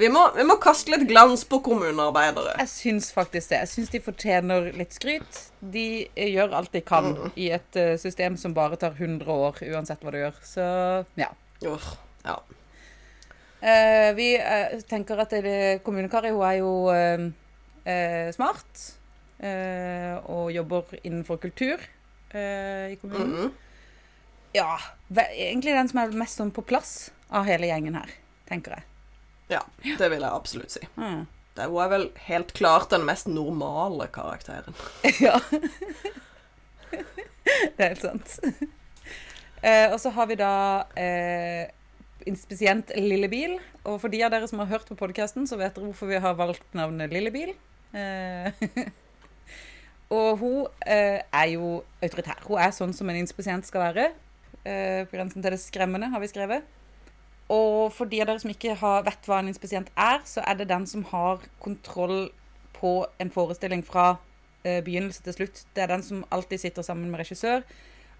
Vi 0.00 0.08
må, 0.08 0.22
vi 0.32 0.44
må 0.48 0.56
kaste 0.62 0.94
litt 0.94 1.04
glans 1.10 1.42
på 1.46 1.58
kommunearbeidere. 1.62 2.54
Jeg 2.62 2.70
syns 2.72 3.10
faktisk 3.12 3.52
det. 3.52 3.58
Jeg 3.66 3.70
syns 3.74 3.90
de 3.92 4.00
fortjener 4.02 4.70
litt 4.74 4.96
skryt. 4.96 5.42
De 5.60 6.06
gjør 6.16 6.56
alt 6.56 6.72
de 6.72 6.80
kan 6.82 7.10
i 7.36 7.50
et 7.54 7.78
eh, 7.78 7.92
system 8.00 8.38
som 8.40 8.56
bare 8.56 8.78
tar 8.80 8.96
100 8.96 9.28
år, 9.28 9.60
uansett 9.68 10.02
hva 10.02 10.14
du 10.14 10.18
gjør. 10.22 10.40
Så 10.48 10.64
ja. 11.20 11.28
Uh, 11.60 11.92
ja. 12.24 12.38
Uh, 13.60 14.08
vi 14.16 14.30
uh, 14.40 14.80
tenker 14.88 15.20
at 15.20 15.36
kommunekari 15.84 16.32
hun 16.32 16.48
er 16.48 16.58
jo 16.62 18.32
smart. 18.34 18.88
og 19.38 20.48
jobber 20.50 20.96
innenfor 21.04 21.36
kultur 21.38 21.78
eh, 22.30 22.92
i 22.92 22.98
kommunen. 23.00 23.34
Mhm. 23.34 23.56
Ja, 24.56 24.78
egentlig 25.12 25.74
den 25.76 25.90
som 25.90 26.00
er 26.00 26.14
mest 26.16 26.40
sånn 26.40 26.50
på 26.54 26.64
plass 26.64 27.10
av 27.28 27.44
hele 27.44 27.68
gjengen 27.68 27.98
her, 27.98 28.14
tenker 28.48 28.78
jeg. 28.78 28.86
ja, 29.52 29.60
det 29.84 30.08
vil 30.08 30.24
jeg 30.24 30.30
absolutt 30.30 30.72
si. 30.72 30.80
Mm. 30.96 31.26
Det, 31.54 31.66
hun 31.68 31.82
er 31.82 31.90
vel 31.92 32.06
helt 32.28 32.52
klart 32.56 32.90
den 32.94 33.04
mest 33.08 33.28
normale 33.28 34.08
karakteren. 34.14 34.76
ja. 35.26 35.36
det 36.90 37.82
er 37.82 37.92
helt 37.92 38.04
sant. 38.04 38.38
Uh, 39.58 39.88
og 39.92 39.98
så 40.00 40.12
har 40.14 40.28
vi 40.30 40.36
da 40.38 40.52
eh, 40.94 41.66
inspisient 42.28 42.92
Lillebil. 42.96 43.58
Og 43.88 43.98
for 44.02 44.12
de 44.12 44.22
av 44.24 44.32
dere 44.34 44.48
som 44.50 44.62
har 44.62 44.70
hørt 44.70 44.88
på 44.88 44.98
podkasten, 44.98 45.48
så 45.50 45.58
vet 45.60 45.74
dere 45.76 45.90
hvorfor 45.90 46.10
vi 46.10 46.20
har 46.22 46.38
valgt 46.38 46.66
navnet 46.78 47.12
Lillebil. 47.14 47.54
Eh, 47.96 48.64
og 50.08 50.38
hun 50.40 50.66
eh, 50.88 51.20
er 51.20 51.50
jo 51.52 51.82
autoritær. 52.00 52.40
Hun 52.48 52.60
er 52.62 52.72
sånn 52.72 52.94
som 52.96 53.08
en 53.10 53.18
inspisient 53.20 53.66
skal 53.68 53.88
være. 53.90 54.08
Eh, 54.64 55.04
på 55.08 55.16
grensen 55.16 55.44
til 55.44 55.52
det 55.52 55.60
skremmende, 55.60 56.08
har 56.12 56.22
vi 56.22 56.30
skrevet. 56.30 56.64
Og 57.52 57.92
for 57.96 58.08
de 58.08 58.20
av 58.20 58.28
dere 58.28 58.40
som 58.40 58.52
ikke 58.52 58.76
har, 58.80 59.04
vet 59.06 59.28
hva 59.28 59.42
en 59.42 59.50
inspisient 59.52 59.90
er, 59.96 60.22
så 60.28 60.44
er 60.44 60.58
det 60.58 60.70
den 60.72 60.86
som 60.88 61.04
har 61.12 61.44
kontroll 61.64 62.30
på 62.76 63.02
en 63.20 63.30
forestilling 63.32 63.84
fra 63.84 64.14
eh, 64.64 64.80
begynnelse 64.84 65.24
til 65.24 65.36
slutt. 65.36 65.62
Det 65.76 65.84
er 65.84 65.92
den 65.92 66.04
som 66.04 66.24
alltid 66.32 66.64
sitter 66.64 66.86
sammen 66.86 67.12
med 67.12 67.24
regissør. 67.24 67.64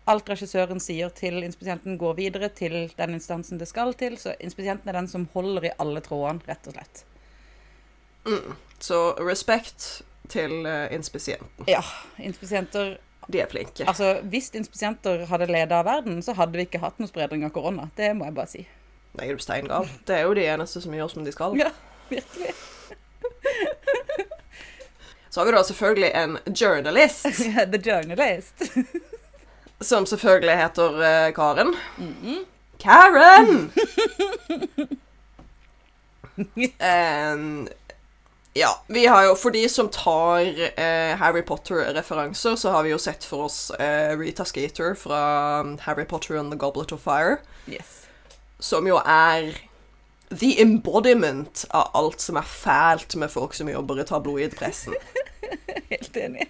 Alt 0.08 0.28
regissøren 0.28 0.80
sier 0.80 1.12
til 1.12 1.42
inspisienten, 1.44 1.98
går 2.00 2.16
videre 2.20 2.48
til 2.48 2.92
den 2.96 3.16
instansen 3.16 3.60
det 3.60 3.68
skal 3.68 3.92
til. 3.96 4.16
Så 4.20 4.36
inspisienten 4.40 4.88
er 4.88 4.96
den 4.96 5.08
som 5.08 5.28
holder 5.34 5.68
i 5.68 5.76
alle 5.80 6.04
trådene, 6.04 6.44
rett 6.48 6.68
og 6.68 6.76
slett. 6.76 7.04
Så 8.80 8.98
respekt 9.24 10.02
til 10.28 10.66
uh, 10.66 10.86
inspisienten. 10.94 11.68
Ja, 11.68 11.82
Inspisienter 12.18 12.96
De 13.32 13.40
er 13.40 13.48
flinke. 13.50 13.84
Altså, 13.88 14.20
hvis 14.22 14.50
inspisienter 14.56 15.26
hadde 15.28 15.50
leda 15.50 15.82
av 15.82 15.84
verden, 15.88 16.22
så 16.24 16.32
hadde 16.38 16.56
vi 16.56 16.64
ikke 16.64 16.80
hatt 16.80 16.96
noe 17.00 17.10
spredning 17.10 17.44
av 17.44 17.52
korona. 17.52 17.90
Det 17.96 18.14
må 18.16 18.24
jeg 18.28 18.36
bare 18.38 18.48
si. 18.48 18.64
Nei, 19.18 19.28
er 19.28 19.36
du 19.36 19.42
steingal? 19.44 19.88
Det 20.08 20.16
er 20.16 20.24
jo 20.24 20.34
de 20.38 20.46
eneste 20.48 20.80
som 20.84 20.94
gjør 20.96 21.12
som 21.12 21.26
de 21.26 21.32
skal. 21.34 21.56
Ja, 21.60 21.70
virkelig. 22.08 22.54
Så 25.30 25.40
har 25.40 25.46
vi 25.46 25.52
da 25.52 25.62
selvfølgelig 25.64 26.10
en 26.14 26.38
journalist, 26.56 27.26
The 27.72 27.80
Journalist. 27.90 28.62
som 29.80 30.06
selvfølgelig 30.06 30.56
heter 30.56 30.96
uh, 30.98 31.34
Karen. 31.34 31.74
Karen! 32.80 33.70
Em, 36.78 37.68
ja, 38.58 38.70
vi 38.86 39.06
har 39.06 39.24
jo 39.28 39.36
For 39.38 39.54
de 39.54 39.62
som 39.70 39.90
tar 39.92 40.48
eh, 40.74 41.14
Harry 41.20 41.42
Potter-referanser, 41.46 42.56
så 42.56 42.72
har 42.74 42.82
vi 42.86 42.92
jo 42.92 42.98
sett 42.98 43.24
for 43.24 43.46
oss 43.46 43.70
eh, 43.78 44.16
Rita 44.18 44.46
Skater 44.48 44.96
fra 44.98 45.22
um, 45.62 45.76
Harry 45.86 46.04
Potter 46.04 46.38
and 46.40 46.52
the 46.52 46.58
Goblet 46.58 46.92
of 46.92 47.04
Fire. 47.04 47.38
Yes. 47.70 48.08
Som 48.58 48.88
jo 48.90 48.98
er 49.04 49.52
the 50.30 50.56
embodiment 50.60 51.64
av 51.70 51.90
alt 51.96 52.20
som 52.20 52.36
er 52.36 52.48
fælt 52.48 53.16
med 53.16 53.30
folk 53.32 53.54
som 53.54 53.70
jobber 53.70 54.02
i 54.02 54.08
tabloidpressen. 54.08 54.96
Helt 55.92 56.16
enig. 56.16 56.48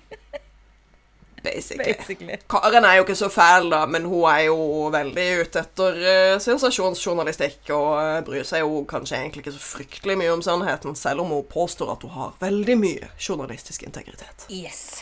Basically. 1.43 1.95
Basically. 1.95 2.37
Karen 2.51 2.85
er 2.85 2.99
jo 2.99 3.05
ikke 3.05 3.17
så 3.19 3.29
fæl, 3.31 3.69
da, 3.71 3.85
men 3.87 4.07
hun 4.09 4.25
er 4.31 4.49
jo 4.49 4.89
veldig 4.95 5.27
ute 5.43 5.63
etter 5.63 6.01
uh, 6.03 6.35
sensasjonsjournalistikk 6.43 7.71
og 7.77 7.89
uh, 7.95 8.17
bryr 8.27 8.47
seg 8.49 8.65
jo 8.65 8.83
kanskje 8.91 9.21
egentlig 9.21 9.45
ikke 9.45 9.55
så 9.55 9.63
fryktelig 9.63 10.19
mye 10.19 10.35
om 10.35 10.43
sannheten, 10.45 10.99
selv 10.99 11.23
om 11.23 11.31
hun 11.37 11.47
påstår 11.51 11.95
at 11.95 12.05
hun 12.07 12.15
har 12.17 12.35
veldig 12.43 12.77
mye 12.81 13.13
journalistisk 13.23 13.87
integritet. 13.87 14.49
Yes. 14.51 15.01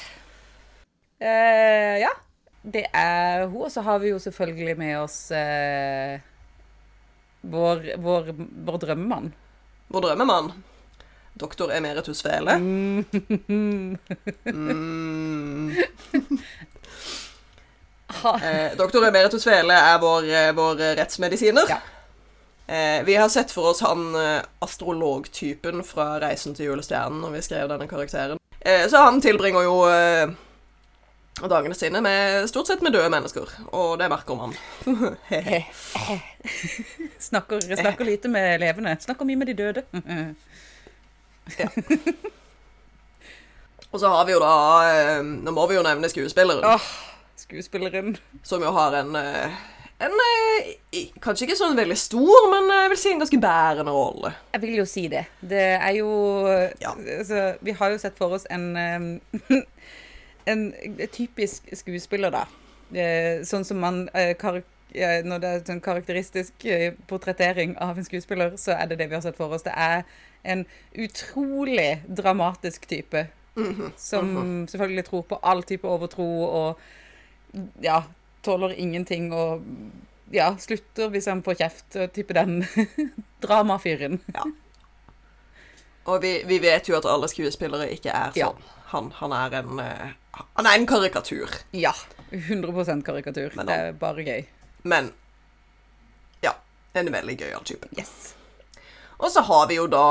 Uh, 1.23 1.97
ja, 2.05 2.13
det 2.63 2.85
er 2.93 3.47
hun. 3.47 3.67
Og 3.67 3.73
så 3.73 3.85
har 3.87 4.03
vi 4.05 4.13
jo 4.13 4.21
selvfølgelig 4.23 4.77
med 4.79 4.95
oss 5.01 5.19
vår, 7.47 7.93
vår, 8.03 8.33
vår 8.69 8.81
drømmemann. 8.85 9.33
Vår 9.89 10.11
drømmemann. 10.11 10.53
Doktor 11.37 11.73
emeritus 11.73 12.23
Fele. 12.23 12.55
Mm. 12.57 13.05
Eh, 18.43 18.77
doktor 18.79 19.05
emeritus 19.09 19.45
Fele 19.45 19.75
er 19.75 19.99
vår, 20.01 20.25
eh, 20.31 20.53
vår 20.55 20.79
rettsmedisiner. 20.97 21.67
Ja. 21.69 21.79
Eh, 22.67 23.05
vi 23.05 23.17
har 23.17 23.29
sett 23.29 23.51
for 23.51 23.71
oss 23.71 23.81
han 23.81 24.15
eh, 24.15 24.43
astrologtypen 24.59 25.85
fra 25.85 26.21
'Reisen 26.21 26.55
til 26.55 26.67
julestjernen' 26.71 27.21
når 27.21 27.31
vi 27.31 27.43
skrev 27.43 27.69
denne 27.69 27.89
karakteren. 27.91 28.39
Eh, 28.61 28.89
så 28.89 29.05
han 29.05 29.21
tilbringer 29.21 29.63
jo 29.63 29.77
eh, 29.91 30.33
dagene 31.51 31.75
sine 31.75 32.01
med, 32.01 32.49
stort 32.49 32.67
sett 32.67 32.83
med 32.83 32.93
døde 32.97 33.11
mennesker, 33.11 33.53
og 33.73 33.99
det 33.99 34.09
merker 34.11 34.35
man. 34.35 34.57
Snakker, 37.29 37.61
snakker 37.77 38.05
lite 38.05 38.29
med 38.29 38.61
levende. 38.61 38.97
Snakker 39.01 39.25
mye 39.29 39.37
med 39.37 39.47
de 39.47 39.55
døde. 39.55 39.83
Og 43.93 44.01
så 44.03 44.09
har 44.11 44.25
vi 44.29 44.35
jo 44.35 44.41
da 44.43 44.53
eh, 44.91 45.21
Nå 45.25 45.53
må 45.55 45.67
vi 45.71 45.77
jo 45.79 45.85
nevne 45.87 46.09
skuespilleren, 46.11 46.65
Åh, 46.67 46.87
skuespilleren. 47.41 48.17
som 48.45 48.63
jo 48.65 48.73
har 48.77 48.97
en 49.03 49.15
eh, 49.21 49.63
en 49.97 50.13
eh, 50.93 51.07
kanskje 51.25 51.47
ikke 51.47 51.57
sånn 51.57 51.77
veldig 51.79 51.97
stor, 51.97 52.51
men 52.53 52.67
jeg 52.69 52.91
vil 52.93 52.99
si 53.01 53.13
en 53.15 53.23
ganske 53.23 53.39
bærende 53.41 53.95
rolle. 53.95 54.35
Jeg 54.53 54.61
vil 54.67 54.75
jo 54.77 54.85
si 54.91 55.07
det. 55.09 55.23
Det 55.41 55.63
er 55.79 55.95
jo 55.97 56.11
Ja. 56.83 56.93
altså, 56.93 57.55
Vi 57.65 57.73
har 57.79 57.95
jo 57.95 57.99
sett 58.03 58.19
for 58.19 58.37
oss 58.37 58.45
en 58.51 58.67
En 60.53 60.67
typisk 61.11 61.65
skuespiller, 61.75 62.31
da. 62.31 62.45
Sånn 63.49 63.65
som 63.67 63.81
man 63.83 64.05
kar 64.39 64.61
eh, 64.61 64.67
Når 64.95 65.41
det 65.43 65.49
er 65.51 65.65
sånn 65.67 65.81
karakteristisk 65.85 66.65
eh, 66.71 66.93
portrettering 67.11 67.75
av 67.83 67.99
en 67.99 68.05
skuespiller, 68.07 68.55
så 68.57 68.73
er 68.79 68.87
det 68.89 68.99
det 69.01 69.09
vi 69.11 69.17
har 69.19 69.25
sett 69.25 69.37
for 69.37 69.53
oss. 69.53 69.65
Det 69.67 69.75
er 69.77 70.05
en 70.47 70.63
utrolig 70.95 72.03
dramatisk 72.07 72.87
type. 72.89 73.27
Som 73.97 74.67
selvfølgelig 74.69 75.05
tror 75.09 75.23
på 75.29 75.39
all 75.43 75.63
type 75.65 75.89
overtro 75.89 76.27
og 76.45 76.81
ja, 77.85 78.03
tåler 78.45 78.75
ingenting 78.77 79.31
og 79.33 79.65
ja, 80.33 80.51
slutter 80.61 81.09
hvis 81.13 81.29
han 81.31 81.43
får 81.47 81.59
kjeft. 81.61 81.99
Type 82.15 82.37
den 82.37 82.63
dramafyren. 83.45 84.21
Og 86.07 86.21
vi, 86.23 86.37
vi 86.47 86.61
vet 86.63 86.89
jo 86.89 86.97
at 87.01 87.09
alle 87.11 87.29
skuespillere 87.33 87.89
ikke 87.97 88.13
er 88.15 88.37
Ja. 88.39 88.53
sånn. 88.53 88.73
Han, 88.93 89.09
han 89.19 89.33
er 89.35 89.55
en 89.59 89.81
eh, 89.83 90.11
Han 90.55 90.67
er 90.71 90.77
en 90.79 90.87
karikatur. 90.87 91.51
Ja. 91.75 91.91
100 92.31 93.03
karikatur. 93.03 93.51
Det 93.57 93.73
er 93.75 93.93
bare 93.99 94.23
gøy. 94.23 94.45
Men 94.87 95.11
ja, 96.45 96.55
en 96.95 97.11
veldig 97.13 97.37
gøyal 97.43 97.67
type. 97.67 97.91
Yes. 97.99 98.35
Og 99.19 99.31
så 99.33 99.43
har 99.49 99.67
vi 99.71 99.79
jo 99.79 99.87
da 99.91 100.07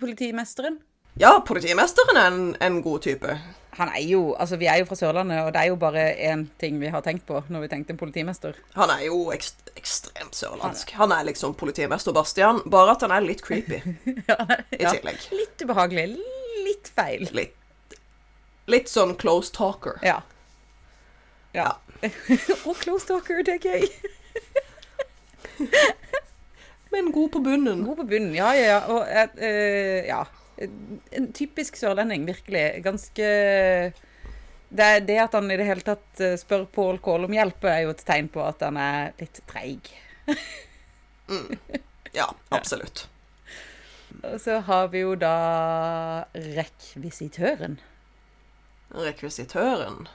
Politimesteren. 0.00 0.80
Ja, 1.20 1.34
politimesteren 1.44 2.16
er 2.16 2.28
en, 2.30 2.44
en 2.64 2.78
god 2.82 3.02
type. 3.04 3.34
Han 3.78 3.90
er 3.92 4.02
jo, 4.02 4.34
altså 4.34 4.56
Vi 4.60 4.66
er 4.70 4.80
jo 4.80 4.86
fra 4.88 4.96
Sørlandet, 4.98 5.42
og 5.44 5.52
det 5.54 5.60
er 5.60 5.68
jo 5.70 5.76
bare 5.80 6.04
én 6.30 6.46
ting 6.58 6.78
vi 6.80 6.90
har 6.90 7.02
tenkt 7.06 7.26
på 7.28 7.42
når 7.48 7.64
vi 7.64 7.68
tenkte 7.72 7.94
en 7.94 8.00
politimester. 8.00 8.56
Han 8.74 8.90
er 8.94 9.04
jo 9.06 9.18
ekst, 9.34 9.70
ekstremt 9.78 10.34
sørlandsk. 10.36 10.94
Han 10.98 11.12
er 11.14 11.28
liksom 11.28 11.54
politimester 11.60 12.14
Bastian, 12.16 12.62
bare 12.66 12.96
at 12.96 13.04
han 13.06 13.14
er 13.14 13.26
litt 13.26 13.44
creepy 13.46 13.78
i 14.10 14.16
Ja. 14.80 14.94
Litt 15.34 15.62
ubehagelig. 15.64 16.08
Litt 16.66 16.90
feil. 16.96 17.28
Litt, 17.36 17.96
litt 18.70 18.90
sånn 18.90 19.14
close 19.20 19.52
talker. 19.54 20.00
Ja. 20.06 20.20
Ja. 21.56 21.70
og 22.66 22.76
Close 22.80 23.06
Talker, 23.08 23.42
det 23.46 23.58
er 23.58 23.64
gøy. 23.64 23.86
Men 26.92 27.12
god 27.14 27.32
på 27.36 27.42
bunnen. 27.44 27.84
God 27.86 28.02
på 28.02 28.06
bunnen, 28.12 28.34
ja, 28.34 28.52
ja, 28.56 28.66
ja. 28.74 28.78
Og 28.90 29.06
eh, 29.42 30.06
ja. 30.08 30.24
En 31.16 31.30
typisk 31.32 31.78
sørlending, 31.80 32.26
virkelig. 32.28 32.82
Ganske 32.84 33.28
det, 34.70 34.88
det 35.08 35.18
at 35.18 35.34
han 35.34 35.50
i 35.50 35.58
det 35.58 35.66
hele 35.66 35.84
tatt 35.86 36.22
eh, 36.22 36.36
spør 36.38 36.66
Pål 36.70 37.00
Kål 37.02 37.26
om 37.26 37.34
hjelp, 37.34 37.64
er 37.66 37.84
jo 37.84 37.94
et 37.94 38.04
tegn 38.06 38.28
på 38.30 38.42
at 38.44 38.62
han 38.62 38.78
er 38.80 39.14
litt 39.20 39.42
treig. 39.50 39.94
Ja, 42.10 42.24
absolutt. 42.50 43.04
Og 44.26 44.40
så 44.42 44.56
har 44.66 44.88
vi 44.90 45.04
jo 45.04 45.12
da 45.14 46.24
rekvisitøren. 46.34 47.76
Rekvisitøren 48.90 50.08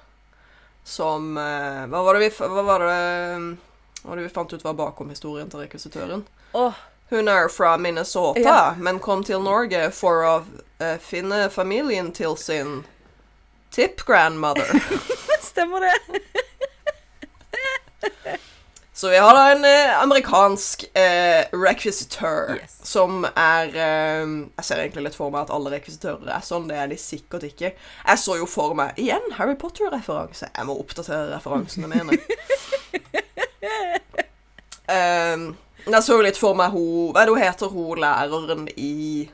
som 0.86 1.38
eh, 1.38 1.86
Hva 1.90 2.02
var 2.06 2.14
det 2.14 2.28
vi, 2.28 2.32
hva 2.46 2.64
var 2.64 2.84
det, 2.86 2.98
hva 4.02 4.10
var 4.12 4.20
det 4.20 4.28
vi 4.28 4.34
fant 4.34 4.54
ut 4.54 4.64
var 4.64 4.78
bakom 4.78 5.10
historien 5.10 5.50
til 5.50 5.66
rekvisitøren? 5.66 6.26
Oh. 6.54 6.78
Hun 7.10 7.28
er 7.28 7.50
fra 7.50 7.76
Minnesota, 7.78 8.40
Ja. 8.40 8.76
men 8.78 9.00
kom 9.00 9.24
til 9.24 9.42
Norge 9.42 9.92
for 9.94 10.24
å 10.26 10.36
uh, 10.82 10.98
finne 11.02 11.50
familien 11.54 12.12
til 12.14 12.38
sin 12.38 12.80
tip-grandmother. 13.76 14.72
stemmer 15.52 15.86
det? 15.86 16.45
Så 19.06 19.10
vi 19.10 19.18
har 19.18 19.34
da 19.38 19.52
en 19.52 19.66
eh, 19.66 20.02
amerikansk 20.02 20.84
eh, 20.98 21.46
requisitor 21.52 22.56
Yes. 22.56 22.80
som 22.82 23.26
er 23.26 23.68
eh, 23.70 24.24
Jeg 24.58 24.66
ser 24.66 24.80
egentlig 24.82 25.04
litt 25.06 25.18
for 25.20 25.30
meg 25.30 25.44
at 25.46 25.52
alle 25.54 25.70
rekvisitører 25.76 26.32
er 26.34 26.42
sånn. 26.42 26.66
Det 26.66 26.80
er 26.82 26.90
de 26.90 26.98
sikkert 26.98 27.46
ikke. 27.46 27.70
Jeg 27.78 28.22
så 28.24 28.40
jo 28.40 28.48
for 28.50 28.74
meg 28.74 28.98
Igjen 28.98 29.28
Harry 29.38 29.54
Potter-referanse. 29.62 30.50
Jeg 30.50 30.66
må 30.66 30.74
oppdatere 30.82 31.36
referansene 31.36 31.92
mine. 31.92 32.18
um, 34.90 35.46
jeg 35.94 36.02
så 36.08 36.18
jo 36.18 36.26
litt 36.26 36.42
for 36.42 36.58
meg 36.58 36.74
hun 36.74 37.14
Hva 37.14 37.22
er 37.22 37.30
det 37.30 37.38
hun 37.38 37.44
heter, 37.46 37.78
hun 37.78 38.02
læreren 38.08 38.66
i 38.74 39.30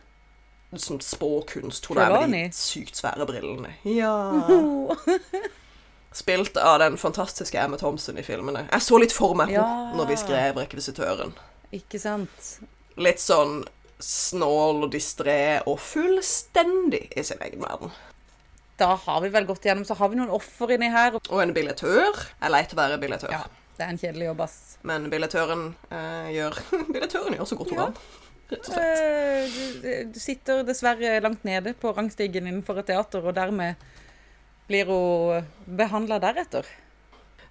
sånn 0.76 1.00
spåkunst? 1.00 1.88
Hun 1.88 2.04
der 2.04 2.18
med 2.28 2.36
de 2.36 2.44
sykt 2.60 3.00
svære 3.00 3.24
brillene. 3.32 3.78
Ja. 3.88 4.20
Spilt 6.14 6.58
av 6.60 6.80
den 6.80 6.98
fantastiske 7.00 7.58
Emma 7.60 7.78
Thompson 7.80 8.18
i 8.20 8.24
filmene. 8.24 8.66
Jeg 8.72 8.82
så 8.84 8.98
litt 9.00 9.14
for 9.16 9.34
meg 9.40 9.48
henne 9.54 9.62
Ja. 9.64 9.94
når 9.96 10.08
vi 10.10 10.16
skrev 10.20 10.56
rekvisitøren. 10.60 11.32
Ikke 11.72 12.00
sant? 12.04 12.60
Litt 12.98 13.20
sånn 13.24 13.64
snål 14.02 14.84
og 14.84 14.92
distré 14.92 15.62
og 15.66 15.80
fullstendig 15.80 17.06
i 17.16 17.24
sin 17.24 17.38
egen 17.46 17.62
verden. 17.64 17.92
Da 18.82 18.96
har 18.96 19.22
vi 19.22 19.30
vel 19.30 19.46
gått 19.46 19.64
igjennom, 19.64 19.86
så 19.86 19.96
har 19.96 20.10
vi 20.10 20.16
noen 20.18 20.30
offer 20.34 20.72
inni 20.74 20.90
her. 20.92 21.14
Og 21.30 21.42
en 21.42 21.54
billettør. 21.54 22.18
Jeg 22.42 22.52
leit 22.52 22.74
å 22.74 22.80
være 22.80 22.98
billettør. 23.00 23.32
Ja, 23.32 23.44
det 23.78 23.86
er 23.86 23.90
en 23.94 23.98
kjedelig 24.02 24.26
jobb, 24.32 24.42
ass. 24.42 24.58
Men 24.84 25.10
billettøren 25.12 25.76
eh, 25.92 26.32
gjør 26.34 26.58
Billettøren 26.94 27.38
gjør 27.38 27.46
så 27.52 27.56
godt 27.60 27.70
hun 27.70 27.78
Ja. 27.78 27.86
kan. 27.86 27.96
Rett 28.52 28.60
og 28.60 28.74
slett. 28.74 28.82
Eh, 28.82 30.06
Du 30.06 30.12
du 30.12 30.20
sitter 30.20 30.64
dessverre 30.68 31.22
langt 31.24 31.46
nede 31.48 31.74
på 31.80 31.94
rangstigen 31.96 32.48
innenfor 32.50 32.80
et 32.82 32.88
teater, 32.88 33.24
og 33.26 33.36
dermed 33.38 33.76
blir 34.72 34.88
hun 34.88 35.50
behandla 35.66 36.20
deretter. 36.24 36.68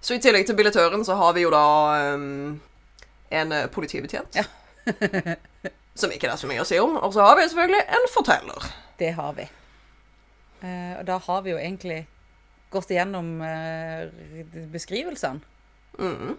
Så 0.01 0.17
i 0.17 0.21
tillegg 0.21 0.47
til 0.49 0.57
billettøren 0.57 1.05
så 1.05 1.15
har 1.19 1.35
vi 1.37 1.45
jo 1.45 1.51
da 1.53 1.65
um, 2.15 2.55
en 3.29 3.53
eh, 3.53 3.67
politibetjent. 3.69 4.39
Ja. 4.39 4.47
som 6.01 6.09
ikke 6.09 6.25
det 6.25 6.33
er 6.33 6.41
så 6.41 6.49
mye 6.49 6.63
å 6.63 6.67
si 6.67 6.79
om. 6.81 6.97
Og 6.97 7.13
så 7.13 7.21
har 7.25 7.37
vi 7.37 7.45
selvfølgelig 7.45 7.83
en 7.97 8.07
forteller. 8.09 8.71
Det 8.97 9.11
har 9.17 9.35
vi. 9.37 9.45
Uh, 10.63 10.93
og 10.99 11.05
da 11.09 11.19
har 11.27 11.45
vi 11.45 11.53
jo 11.53 11.61
egentlig 11.61 11.99
gått 12.73 12.93
igjennom 12.93 13.29
uh, 13.45 14.09
beskrivelsene. 14.73 15.45
Mm. 15.99 16.37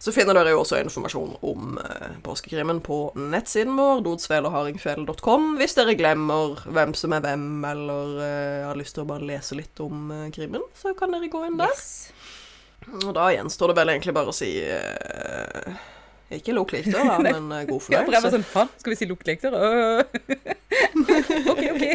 Så 0.00 0.14
finner 0.16 0.32
dere 0.32 0.54
jo 0.54 0.62
også 0.62 0.78
informasjon 0.80 1.34
om 1.44 1.74
eh, 1.76 2.12
påskekrimmen 2.24 2.78
på 2.80 3.10
nettsiden 3.20 3.74
vår, 3.76 4.00
dodsvelerhardingfjell.com, 4.06 5.50
hvis 5.60 5.76
dere 5.76 5.92
glemmer 5.98 6.62
hvem 6.64 6.94
som 6.96 7.12
er 7.12 7.20
hvem, 7.26 7.44
eller 7.68 8.14
uh, 8.16 8.70
har 8.70 8.80
lyst 8.80 8.96
til 8.96 9.04
å 9.04 9.10
bare 9.10 9.28
lese 9.28 9.58
litt 9.58 9.82
om 9.84 10.08
uh, 10.08 10.24
krimmen, 10.32 10.64
så 10.72 10.94
kan 10.96 11.12
dere 11.12 11.28
gå 11.28 11.44
inn 11.44 11.60
der. 11.60 11.76
Yes. 11.76 12.14
Og 13.02 13.12
da 13.12 13.28
gjenstår 13.34 13.74
det 13.74 13.78
vel 13.82 13.92
egentlig 13.92 14.16
bare 14.16 14.32
å 14.32 14.38
si 14.40 14.50
uh, 14.64 15.84
ikke 16.32 16.56
lukk 16.56 16.72
likte, 16.78 16.96
da, 16.96 17.20
men 17.28 17.52
god 17.68 17.92
Ja, 17.92 18.00
jeg 18.00 18.08
var 18.08 18.24
fornøyelse. 18.24 18.34
sånn 18.38 18.50
Faen, 18.54 18.74
skal 18.80 18.96
vi 18.96 19.00
si 19.02 19.10
lukk 19.10 19.28
Øh. 19.28 20.00
OK, 21.52 21.64
OK. 21.76 21.86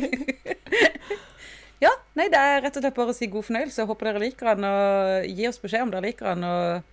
ja, 1.87 1.97
nei, 2.13 2.29
det 2.29 2.37
er 2.37 2.67
rett 2.67 2.77
og 2.77 2.85
slett 2.85 3.01
bare 3.01 3.15
å 3.15 3.17
si 3.17 3.33
god 3.33 3.49
fornøyelse. 3.49 3.89
Håper 3.89 4.11
dere 4.11 4.27
liker 4.29 4.53
den, 4.53 4.67
og 4.69 5.31
gi 5.39 5.49
oss 5.49 5.63
beskjed 5.63 5.87
om 5.87 5.95
dere 5.95 6.11
liker 6.11 6.35
den, 6.35 6.45
og 6.45 6.91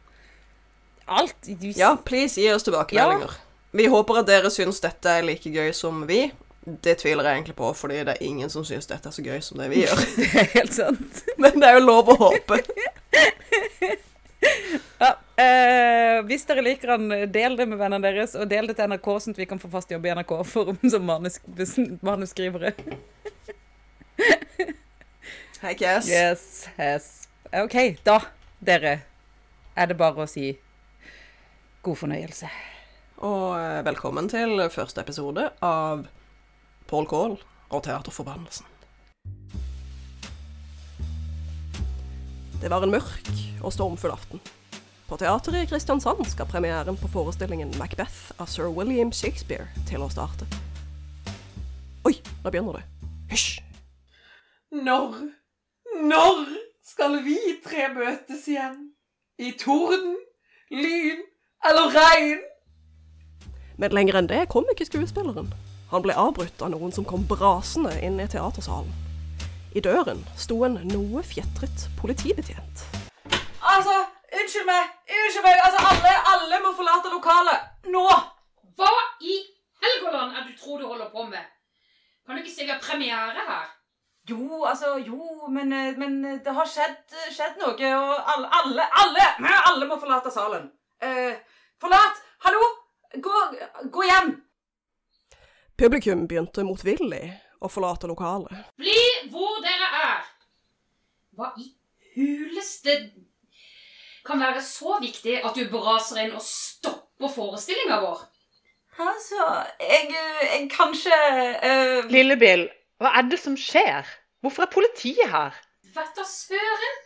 alt. 1.04 1.48
Ja, 1.76 1.96
please 2.04 2.40
gi 2.40 2.52
oss 2.52 2.66
tilbakemeldinger. 2.66 3.34
Vi 3.72 3.86
håper 3.88 4.20
at 4.20 4.28
dere 4.28 4.50
syns 4.52 4.82
dette 4.84 5.08
er 5.08 5.24
like 5.24 5.50
gøy 5.50 5.72
som 5.76 6.04
vi. 6.08 6.26
Det 6.62 6.98
tviler 7.00 7.26
jeg 7.26 7.40
egentlig 7.40 7.56
på, 7.58 7.72
fordi 7.74 8.02
det 8.06 8.14
er 8.14 8.22
ingen 8.22 8.50
som 8.52 8.64
syns 8.66 8.86
dette 8.86 9.08
er 9.08 9.14
så 9.16 9.24
gøy 9.24 9.40
som 9.42 9.58
det 9.58 9.70
vi 9.72 9.82
gjør. 9.82 10.02
Det 10.18 10.28
er 10.28 10.50
helt 10.52 10.74
sant. 10.76 11.22
Men 11.42 11.56
det 11.58 11.68
er 11.70 11.78
jo 11.78 11.86
lov 11.86 12.12
å 12.12 12.18
håpe. 12.28 12.62
Ja, 15.02 15.12
eh, 15.38 16.20
hvis 16.26 16.44
dere 16.46 16.62
liker 16.62 16.92
den, 16.96 17.30
del 17.34 17.54
det 17.58 17.64
med 17.70 17.78
vennene 17.78 18.02
deres, 18.02 18.34
og 18.38 18.48
del 18.50 18.66
det 18.66 18.74
til 18.78 18.90
NRK, 18.90 19.06
sånn 19.22 19.34
at 19.34 19.38
vi 19.38 19.46
kan 19.50 19.60
få 19.62 19.70
fast 19.70 19.90
jobb 19.90 20.06
i 20.06 20.12
NRK 20.18 20.32
for, 20.46 20.72
som 20.90 21.06
manus, 21.06 21.38
manusskrivere. 22.02 22.72
Hei, 25.62 25.74
Cass. 25.78 26.10
Yes, 26.10 26.44
yes. 26.74 27.08
OK, 27.54 27.76
da, 28.06 28.18
dere, 28.62 28.96
er 29.78 29.90
det 29.90 29.98
bare 29.98 30.26
å 30.26 30.30
si 30.30 30.52
god 31.82 31.98
fornøyelse. 31.98 32.48
Og 33.26 33.46
eh, 33.58 33.80
velkommen 33.86 34.28
til 34.30 34.60
første 34.70 35.02
episode 35.02 35.48
av 35.66 36.04
Paul 36.90 37.08
Kahl 37.10 37.34
og 37.72 37.82
Teaterforbannelsen. 37.82 38.68
Det 42.62 42.70
var 42.70 42.86
en 42.86 42.94
mørk 42.94 43.30
og 43.64 43.74
stormfull 43.74 44.14
aften. 44.14 44.42
På 45.08 45.18
teateret 45.18 45.64
i 45.64 45.70
Kristiansand 45.72 46.22
skal 46.30 46.46
premieren 46.48 46.96
på 46.96 47.10
forestillingen 47.10 47.74
Macbeth 47.80 48.30
av 48.38 48.46
sir 48.46 48.70
William 48.70 49.10
Shakespeare 49.12 49.66
til 49.90 50.06
å 50.06 50.10
starte. 50.12 50.46
Oi, 52.06 52.14
nå 52.44 52.54
begynner 52.54 52.78
det. 52.78 52.84
Hysj! 53.34 53.58
Når, 54.72 55.18
når 56.06 56.46
skal 56.86 57.18
vi 57.26 57.36
tre 57.66 57.90
møtes 57.92 58.46
igjen? 58.48 58.78
I 59.42 59.50
torden, 59.58 60.14
lyn 60.70 61.26
eller 61.68 61.92
regn? 61.94 62.40
Men 63.76 63.94
lenger 63.96 64.18
enn 64.18 64.30
det 64.30 64.46
kom 64.52 64.66
ikke 64.72 64.86
skuespilleren. 64.86 65.52
Han 65.92 66.02
ble 66.04 66.16
avbrutt 66.16 66.62
av 66.64 66.72
noen 66.72 66.92
som 66.94 67.06
kom 67.08 67.24
brasende 67.28 67.92
inn 68.04 68.20
i 68.20 68.28
teatersalen. 68.30 68.92
I 69.76 69.80
døren 69.84 70.20
sto 70.36 70.58
en 70.66 70.78
noe 70.88 71.22
fjetret 71.24 71.86
politibetjent. 72.00 72.84
Altså, 73.72 73.94
unnskyld 74.40 74.68
meg, 74.68 74.90
unnskyld 75.08 75.46
meg, 75.46 75.60
altså 75.64 75.84
alle, 75.90 76.12
alle 76.32 76.60
må 76.64 76.72
forlate 76.76 77.12
lokalet. 77.12 77.70
Nå! 77.92 78.04
Hva 78.76 78.92
i 79.20 79.38
Helgoland 79.82 80.36
er 80.36 80.48
du 80.48 80.56
tror 80.58 80.80
du 80.80 80.88
holder 80.88 81.08
på 81.12 81.24
med? 81.28 81.46
Kan 82.26 82.36
du 82.36 82.42
ikke 82.42 82.54
se 82.54 82.66
vi 82.66 82.72
har 82.72 82.82
premiere 82.82 83.46
her? 83.48 83.70
Jo, 84.30 84.62
altså, 84.64 84.96
jo, 85.02 85.48
men, 85.50 85.72
eh, 85.72 85.96
men 85.98 86.20
det 86.44 86.52
har 86.54 86.68
skjedd, 86.68 87.16
skjedd 87.34 87.56
noe, 87.58 87.74
og 87.74 88.12
alle, 88.34 88.50
alle, 88.60 88.84
alle, 89.02 89.24
alle 89.72 89.88
må 89.90 89.98
forlate 89.98 90.30
salen. 90.30 90.68
Eh, 91.02 91.34
forlat! 91.82 92.22
Hallo! 92.46 92.62
Gå, 93.14 93.38
gå 93.90 94.04
hjem! 94.06 94.32
Publikum 95.78 96.26
begynte 96.30 96.64
motvillig 96.66 97.24
å 97.62 97.70
forlate 97.70 98.10
lokalet. 98.10 98.52
Bli 98.78 98.98
hvor 99.32 99.58
dere 99.64 99.88
er! 99.98 100.28
Hva 101.36 101.50
i 101.58 101.70
huleste 102.14 102.98
kan 104.26 104.42
være 104.42 104.62
så 104.62 105.00
viktig 105.02 105.40
at 105.42 105.56
du 105.58 105.64
braser 105.72 106.22
inn 106.22 106.36
og 106.36 106.44
stopper 106.46 107.32
forestillinga 107.32 107.98
vår? 108.04 108.22
Altså, 109.02 109.46
jeg, 109.80 110.10
jeg 110.12 110.66
kanskje 110.70 111.16
eh, 111.64 112.10
Lillebill, 112.12 112.66
hva 113.00 113.14
er 113.18 113.30
det 113.32 113.40
som 113.40 113.56
skjer? 113.58 114.06
Hvorfor 114.44 114.66
er 114.66 114.74
politiet 114.74 115.32
her? 115.32 115.56
Vet 115.94 116.18
da 116.18 116.26
søren! 116.28 116.98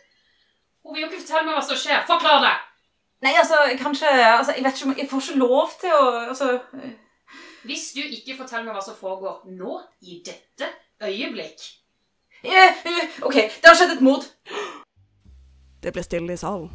Hun 0.83 0.95
vil 0.95 1.05
jo 1.05 1.09
ikke 1.09 1.23
fortelle 1.23 1.47
meg 1.47 1.57
hva 1.57 1.63
som 1.65 1.79
skjer. 1.79 2.03
Forklar 2.09 2.43
det! 2.43 2.55
Nei, 3.25 3.33
altså, 3.33 3.55
kanskje 3.81 4.07
altså, 4.07 4.53
Jeg 4.53 4.63
vet 4.63 4.77
ikke 4.77 4.89
om 4.89 4.97
Jeg 4.97 5.09
får 5.09 5.21
ikke 5.21 5.39
lov 5.39 5.69
til 5.81 5.93
å 5.93 6.01
altså, 6.29 6.51
eh, 6.77 6.91
Hvis 7.65 7.91
du 7.95 8.01
ikke 8.01 8.37
forteller 8.37 8.67
meg 8.67 8.77
hva 8.77 8.83
som 8.85 8.97
foregår 8.99 9.47
nå, 9.57 9.79
i 10.01 10.21
dette 10.25 10.69
øyeblikk 11.03 11.65
eh, 12.43 12.83
OK, 13.25 13.33
det 13.33 13.65
har 13.65 13.75
skjedd 13.77 13.95
et 13.97 14.03
mord. 14.05 14.25
Det 15.83 15.93
ble 15.93 16.03
stille 16.05 16.33
i 16.33 16.39
salen. 16.39 16.69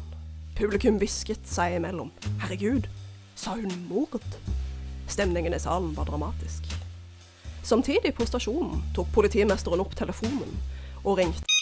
Publikum 0.57 0.99
hvisket 1.01 1.47
seg 1.49 1.77
imellom. 1.79 2.11
Herregud, 2.43 2.89
sa 3.39 3.55
hun 3.55 3.71
mord? 3.87 4.19
Stemningen 5.07 5.55
i 5.55 5.61
salen 5.63 5.95
var 5.95 6.11
dramatisk. 6.11 6.67
Samtidig 7.63 8.13
på 8.15 8.27
stasjonen 8.27 8.83
tok 8.95 9.09
politimesteren 9.15 9.81
opp 9.81 9.95
telefonen 9.95 10.51
og 11.03 11.17
ringte 11.17 11.52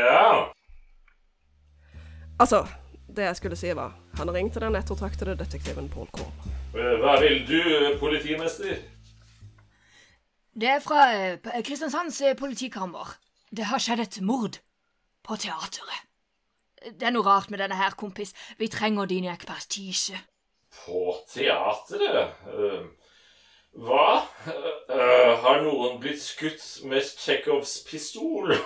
Ja. 0.00 0.52
Altså, 2.40 2.66
det 3.16 3.22
jeg 3.24 3.36
skulle 3.36 3.56
si 3.56 3.70
var 3.76 3.94
Han 4.18 4.30
ringte 4.34 4.60
den 4.60 4.76
ettertraktede 4.76 5.36
detektiven 5.38 5.88
Paul 5.88 6.08
Kahl. 6.12 6.32
Hva 6.76 7.16
vil 7.20 7.46
du, 7.48 7.60
politimester? 8.00 8.76
Det 10.60 10.68
er 10.68 10.80
fra 10.80 11.00
eh, 11.12 11.62
Kristiansands 11.64 12.20
eh, 12.20 12.36
politikammer. 12.36 13.16
Det 13.56 13.64
har 13.64 13.80
skjedd 13.80 14.00
et 14.04 14.20
mord 14.20 14.60
på 15.24 15.36
teateret. 15.36 16.04
Det 16.96 17.08
er 17.08 17.12
noe 17.12 17.24
rart 17.26 17.50
med 17.50 17.60
denne 17.60 17.76
her, 17.76 17.96
kompis. 17.96 18.32
Vi 18.58 18.68
trenger 18.72 19.08
din 19.08 19.28
ekspertise. 19.32 20.16
På 20.84 21.16
teatret? 21.32 22.36
Eh, 22.52 22.84
Hva? 23.76 24.22
Uh, 24.88 25.32
har 25.42 25.60
noen 25.62 25.98
blitt 26.00 26.22
skutt 26.22 26.64
med 26.88 27.04
Tsjekhovs 27.04 27.82
pistol? 27.90 28.56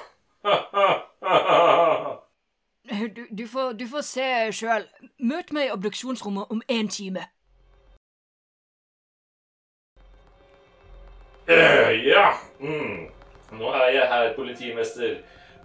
Du, 2.90 3.26
du, 3.30 3.46
får, 3.46 3.72
du 3.72 3.84
får 3.86 4.02
se 4.06 4.28
sjøl. 4.56 4.86
Møt 5.18 5.52
meg 5.54 5.68
i 5.68 5.74
obduksjonsrommet 5.74 6.50
om 6.50 6.62
én 6.70 6.88
time. 6.90 7.26
Uh, 11.50 11.92
ja. 12.06 12.32
Mm. 12.58 13.10
Nå 13.58 13.72
er 13.74 13.88
jeg 13.94 14.08
her, 14.10 14.32
politimester. 14.34 15.16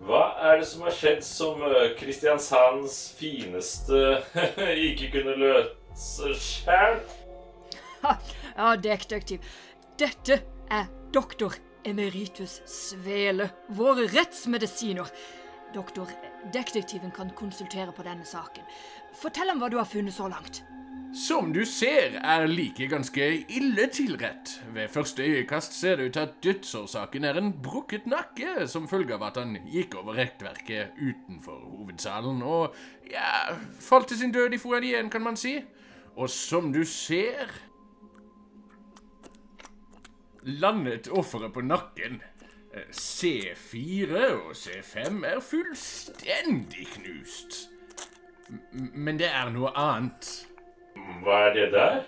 Hva 0.05 0.23
er 0.41 0.57
det 0.59 0.67
som 0.67 0.83
har 0.85 0.93
skjedd 0.93 1.21
som 1.23 1.61
eh, 1.63 1.93
Kristiansands 1.95 2.97
fineste 3.15 4.01
ikke 4.89 5.11
kunne 5.13 5.37
løse 5.39 6.33
sjæl? 6.35 6.99
Ja, 8.57 8.75
detektiv. 8.79 9.43
Dette 9.99 10.39
er 10.71 10.87
doktor 11.13 11.55
emeritus 11.85 12.61
Svele, 12.69 13.49
vår 13.67 14.05
rettsmedisiner. 14.13 15.09
Doktor, 15.75 16.09
detektiven 16.53 17.11
kan 17.11 17.33
konsultere 17.35 17.91
på 17.91 18.05
denne 18.05 18.25
saken. 18.27 18.63
Fortell 19.19 19.51
ham 19.51 19.59
hva 19.59 19.69
du 19.71 19.77
har 19.79 19.89
funnet 19.89 20.15
så 20.15 20.29
langt. 20.31 20.63
Som 21.15 21.53
du 21.55 21.61
ser, 21.63 22.17
er 22.19 22.43
liket 22.49 22.89
ganske 22.91 23.23
ille 23.55 23.85
tilrett. 23.93 24.57
Ved 24.75 24.89
første 24.91 25.23
øyekast 25.23 25.77
ser 25.77 25.95
det 25.95 26.09
ut 26.09 26.17
til 26.17 26.25
at 26.25 26.33
dødsårsaken 26.43 27.23
er 27.23 27.39
en 27.39 27.53
brukket 27.63 28.07
nakke 28.11 28.65
som 28.67 28.89
følge 28.91 29.15
av 29.15 29.23
at 29.29 29.39
han 29.39 29.55
gikk 29.71 29.95
over 30.01 30.19
rekkverket 30.19 30.97
utenfor 30.99 31.61
hovedsalen 31.69 32.43
og 32.43 32.75
ja, 33.07 33.55
falt 33.79 34.11
til 34.11 34.19
sin 34.19 34.35
død 34.35 34.57
i 34.57 34.59
foajeen, 34.59 35.09
kan 35.09 35.23
man 35.23 35.39
si. 35.39 35.61
Og 36.19 36.29
som 36.31 36.73
du 36.75 36.83
ser 36.83 37.47
landet 40.45 41.07
offeret 41.11 41.53
på 41.53 41.61
nakken. 41.65 42.21
Eh, 42.73 42.85
C4 42.91 44.25
og 44.35 44.51
C5 44.55 45.23
er 45.25 45.39
fullstendig 45.41 46.87
knust. 46.95 47.69
M- 48.49 48.91
Men 48.93 49.19
det 49.19 49.27
er 49.31 49.49
noe 49.55 49.71
annet. 49.77 50.29
Hva 51.23 51.39
er 51.49 51.53
det 51.57 51.67
der? 51.73 52.01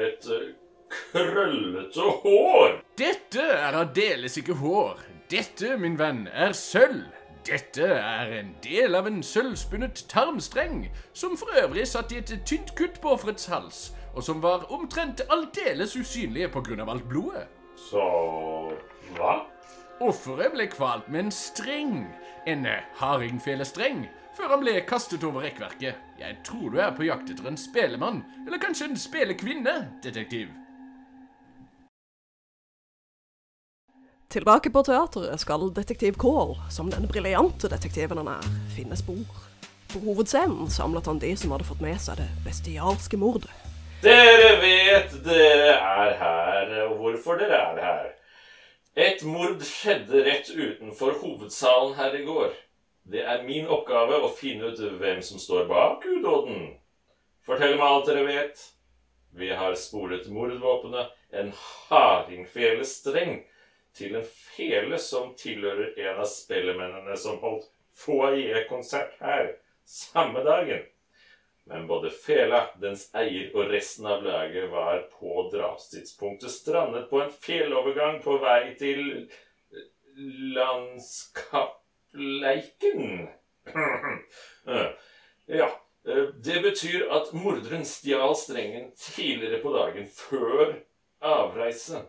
Et 0.00 0.28
eh, 0.34 0.50
krøllete 0.90 2.06
hår. 2.24 2.80
Dette 2.98 3.42
er 3.44 3.76
aldeles 3.84 4.36
ikke 4.40 4.56
hår. 4.62 5.00
Dette, 5.30 5.76
min 5.78 5.98
venn, 5.98 6.24
er 6.32 6.52
sølv. 6.58 7.04
Dette 7.46 7.86
er 7.86 8.32
en 8.40 8.50
del 8.62 8.94
av 8.98 9.06
en 9.08 9.22
sølvspunnet 9.24 10.02
tarmstreng, 10.10 10.88
som 11.16 11.36
for 11.40 11.48
øvrig 11.62 11.86
satt 11.88 12.12
i 12.12 12.18
et 12.20 12.32
tynt 12.46 12.74
kutt 12.76 12.98
på 13.00 13.14
offerets 13.14 13.46
hals, 13.48 13.78
og 14.14 14.24
som 14.24 14.42
var 14.42 14.66
omtrent 14.72 15.22
aldeles 15.28 15.96
usynlige 15.96 16.50
av 16.52 16.90
alt 16.90 17.08
blodet. 17.08 17.46
Så 17.76 18.02
hva? 19.16 19.34
Offeret 20.00 20.54
ble 20.54 20.66
kvalt 20.72 21.08
med 21.08 21.26
en 21.26 21.34
streng, 21.34 22.06
en 22.46 22.66
hardingfelestreng, 22.96 24.06
før 24.36 24.54
han 24.54 24.62
ble 24.62 24.80
kastet 24.88 25.24
over 25.24 25.44
rekkverket. 25.44 25.98
Jeg 26.20 26.38
tror 26.44 26.70
du 26.72 26.80
er 26.80 26.94
på 26.96 27.04
jakt 27.04 27.30
etter 27.30 27.50
en 27.50 27.60
spelemann, 27.60 28.22
eller 28.46 28.62
kanskje 28.62 28.88
en 28.88 28.96
spelekvinne, 28.96 29.76
detektiv. 30.02 30.48
Tilbake 34.30 34.70
på 34.70 34.82
teateret 34.86 35.42
skal 35.42 35.72
detektiv 35.74 36.16
Kål, 36.22 36.54
som 36.70 36.90
den 36.90 37.08
briljante 37.10 37.68
detektiven 37.68 38.22
han 38.22 38.30
er, 38.38 38.52
finne 38.76 38.96
spor. 38.96 39.26
På 39.90 40.00
hovedscenen 40.04 40.70
samlet 40.70 41.10
han 41.10 41.18
de 41.18 41.34
som 41.36 41.50
hadde 41.50 41.66
fått 41.66 41.82
med 41.82 41.98
seg 41.98 42.22
det 42.22 42.28
bestialske 42.46 43.18
mordet. 43.18 43.69
Dere 44.00 44.54
vet 44.62 45.10
dere 45.24 45.72
er 45.76 46.14
her, 46.16 46.70
og 46.86 46.94
hvorfor 46.96 47.36
dere 47.36 47.56
er 47.56 47.80
her. 47.84 48.06
Et 48.96 49.20
mord 49.28 49.60
skjedde 49.60 50.22
rett 50.24 50.48
utenfor 50.54 51.18
hovedsalen 51.20 51.92
her 51.98 52.16
i 52.16 52.22
går. 52.24 52.54
Det 53.12 53.20
er 53.20 53.44
min 53.44 53.68
oppgave 53.68 54.22
å 54.24 54.30
finne 54.32 54.70
ut 54.72 54.80
hvem 55.02 55.20
som 55.24 55.42
står 55.42 55.68
bak 55.68 56.06
udåden. 56.08 56.78
Fortell 57.44 57.76
meg 57.76 57.84
alt 57.86 58.08
dere 58.08 58.24
vet. 58.24 58.62
Vi 59.36 59.50
har 59.52 59.76
spolet 59.76 60.30
mordvåpenet, 60.32 61.12
en 61.36 61.52
hardingfelestreng, 61.90 63.42
til 63.94 64.16
en 64.16 64.24
fele 64.24 64.96
som 64.98 65.34
tilhører 65.36 65.92
en 66.06 66.22
av 66.24 66.30
spellemennene 66.30 67.20
som 67.20 67.36
holdt 67.44 67.68
foajé-konsert 68.00 69.20
her 69.20 69.52
samme 69.84 70.40
dagen. 70.46 70.88
Men 71.70 71.86
både 71.86 72.10
fela, 72.10 72.64
dens 72.82 73.14
eier 73.14 73.54
og 73.54 73.70
resten 73.70 74.06
av 74.10 74.24
laget 74.26 74.70
var 74.72 75.04
på 75.14 75.50
drapstidspunktet 75.52 76.50
strandet 76.50 77.10
på 77.10 77.20
en 77.22 77.30
fjellovergang 77.30 78.22
på 78.24 78.38
vei 78.42 78.74
til 78.80 79.28
landskapleiken. 80.56 83.28
ja, 85.60 85.70
Eh, 86.08 86.24
Det 86.44 86.62
betyr 86.62 87.08
at 87.12 87.32
morderen 87.32 87.84
stjal 87.84 88.36
strengen 88.36 88.90
tidligere 88.96 89.60
på 89.62 89.72
dagen, 89.76 90.08
før 90.08 90.74
avreise. 91.20 92.02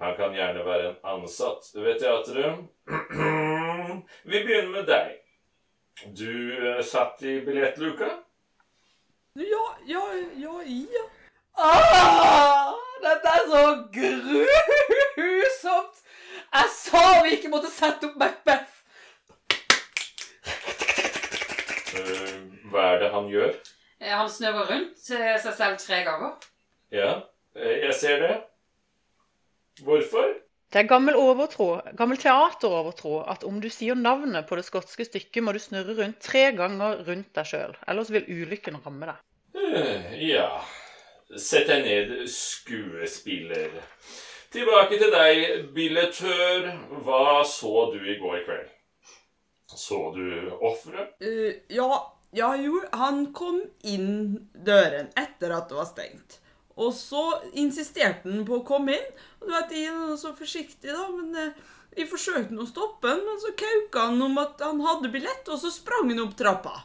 Han 0.00 0.14
kan 0.16 0.34
gjerne 0.34 0.64
være 0.64 0.90
en 0.90 1.00
ansatt 1.14 1.72
ved 1.74 1.98
teatret. 2.00 2.62
Vi 4.30 4.44
begynner 4.44 4.70
med 4.70 4.86
deg. 4.88 5.16
Du 6.16 6.30
eh, 6.54 6.82
satt 6.86 7.22
i 7.22 7.40
billettluka? 7.44 8.12
Ja, 9.34 9.76
ja, 9.86 10.02
ja, 10.36 10.62
ja. 10.66 11.04
Ah, 11.54 12.74
dette 13.02 13.28
er 13.28 13.44
så 13.50 13.62
grusomt! 15.16 16.00
Jeg 16.52 16.70
sa 16.74 17.02
vi 17.22 17.36
ikke 17.36 17.50
måtte 17.52 17.70
sette 17.70 18.08
opp 18.08 18.16
Macbeth! 18.18 18.72
Hva 22.70 22.82
er 22.94 22.98
det 23.04 23.10
han 23.14 23.28
gjør? 23.30 23.54
Eh, 24.00 24.10
Han 24.16 24.30
snøver 24.30 24.66
rundt 24.72 25.10
eh, 25.14 25.36
seg 25.42 25.54
selv 25.58 25.78
tre 25.82 26.02
ganger. 26.06 26.34
Ja, 26.90 27.12
eh, 27.54 27.76
jeg 27.86 27.94
ser 28.00 28.18
det. 28.26 28.36
Hvorfor? 29.86 30.26
Det 30.70 30.78
er 30.78 30.90
gammel 30.90 31.16
overtro, 31.18 31.80
gammel 31.98 32.18
teaterovertro 32.22 33.24
at 33.32 33.42
om 33.46 33.56
du 33.58 33.66
sier 33.74 33.98
navnet 33.98 34.46
på 34.46 34.54
det 34.54 34.62
skotske 34.68 35.02
stykket, 35.08 35.42
må 35.42 35.50
du 35.50 35.58
snurre 35.58 35.96
rundt 35.98 36.20
tre 36.22 36.44
ganger 36.54 37.00
rundt 37.08 37.32
deg 37.34 37.48
sjøl. 37.50 37.74
Ellers 37.90 38.12
vil 38.14 38.28
ulykken 38.30 38.78
ramme 38.84 39.10
deg. 39.10 39.24
Eh, 39.58 40.14
Ja 40.30 40.46
Sett 41.38 41.68
deg 41.70 41.84
ned, 41.86 42.12
skuespiller. 42.26 43.76
Tilbake 44.50 44.96
til 44.98 45.12
deg, 45.14 45.44
billettør. 45.76 46.64
Hva 47.06 47.44
så 47.46 47.84
du 47.92 48.00
i 48.02 48.16
går 48.18 48.40
kveld? 48.48 48.72
Så 49.70 50.00
du 50.16 50.50
offeret? 50.58 51.12
Uh, 51.22 51.54
ja, 51.70 51.86
ja, 52.34 52.50
jo, 52.58 52.80
han 52.98 53.28
kom 53.34 53.60
inn 53.86 54.40
døren 54.54 55.12
etter 55.14 55.54
at 55.54 55.70
det 55.70 55.78
var 55.78 55.86
stengt. 55.86 56.39
Og 56.80 56.94
så 56.96 57.24
insisterte 57.60 58.30
han 58.30 58.46
på 58.48 58.60
å 58.60 58.66
komme 58.66 58.96
inn. 58.96 59.10
Og 59.40 59.48
du 59.48 59.52
vet, 59.54 59.74
jeg 59.76 59.92
er 59.92 60.14
så 60.20 60.32
forsiktig, 60.36 60.92
da, 60.94 61.08
men 61.12 61.36
eh, 61.36 61.58
vi 61.96 62.06
forsøkte 62.08 62.56
å 62.56 62.68
stoppe 62.68 63.10
han, 63.10 63.24
men 63.26 63.40
så 63.42 63.52
kauka 63.58 64.06
han 64.08 64.22
om 64.24 64.38
at 64.40 64.62
han 64.64 64.80
hadde 64.84 65.10
billett, 65.12 65.48
og 65.50 65.60
så 65.60 65.72
sprang 65.74 66.08
han 66.12 66.22
opp 66.24 66.36
trappa. 66.38 66.76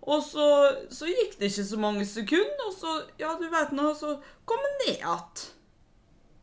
Og 0.00 0.22
så, 0.24 0.46
så 0.92 1.08
gikk 1.08 1.38
det 1.38 1.50
ikke 1.50 1.66
så 1.68 1.78
mange 1.80 2.04
sekunder, 2.08 2.66
og 2.66 2.76
så, 2.76 2.98
ja, 3.20 3.34
du 3.40 3.46
vet 3.52 3.72
nå, 3.76 3.92
så 3.96 4.16
kom 4.48 4.62
han 4.64 4.76
ned 4.82 4.94
igjen. 4.96 5.48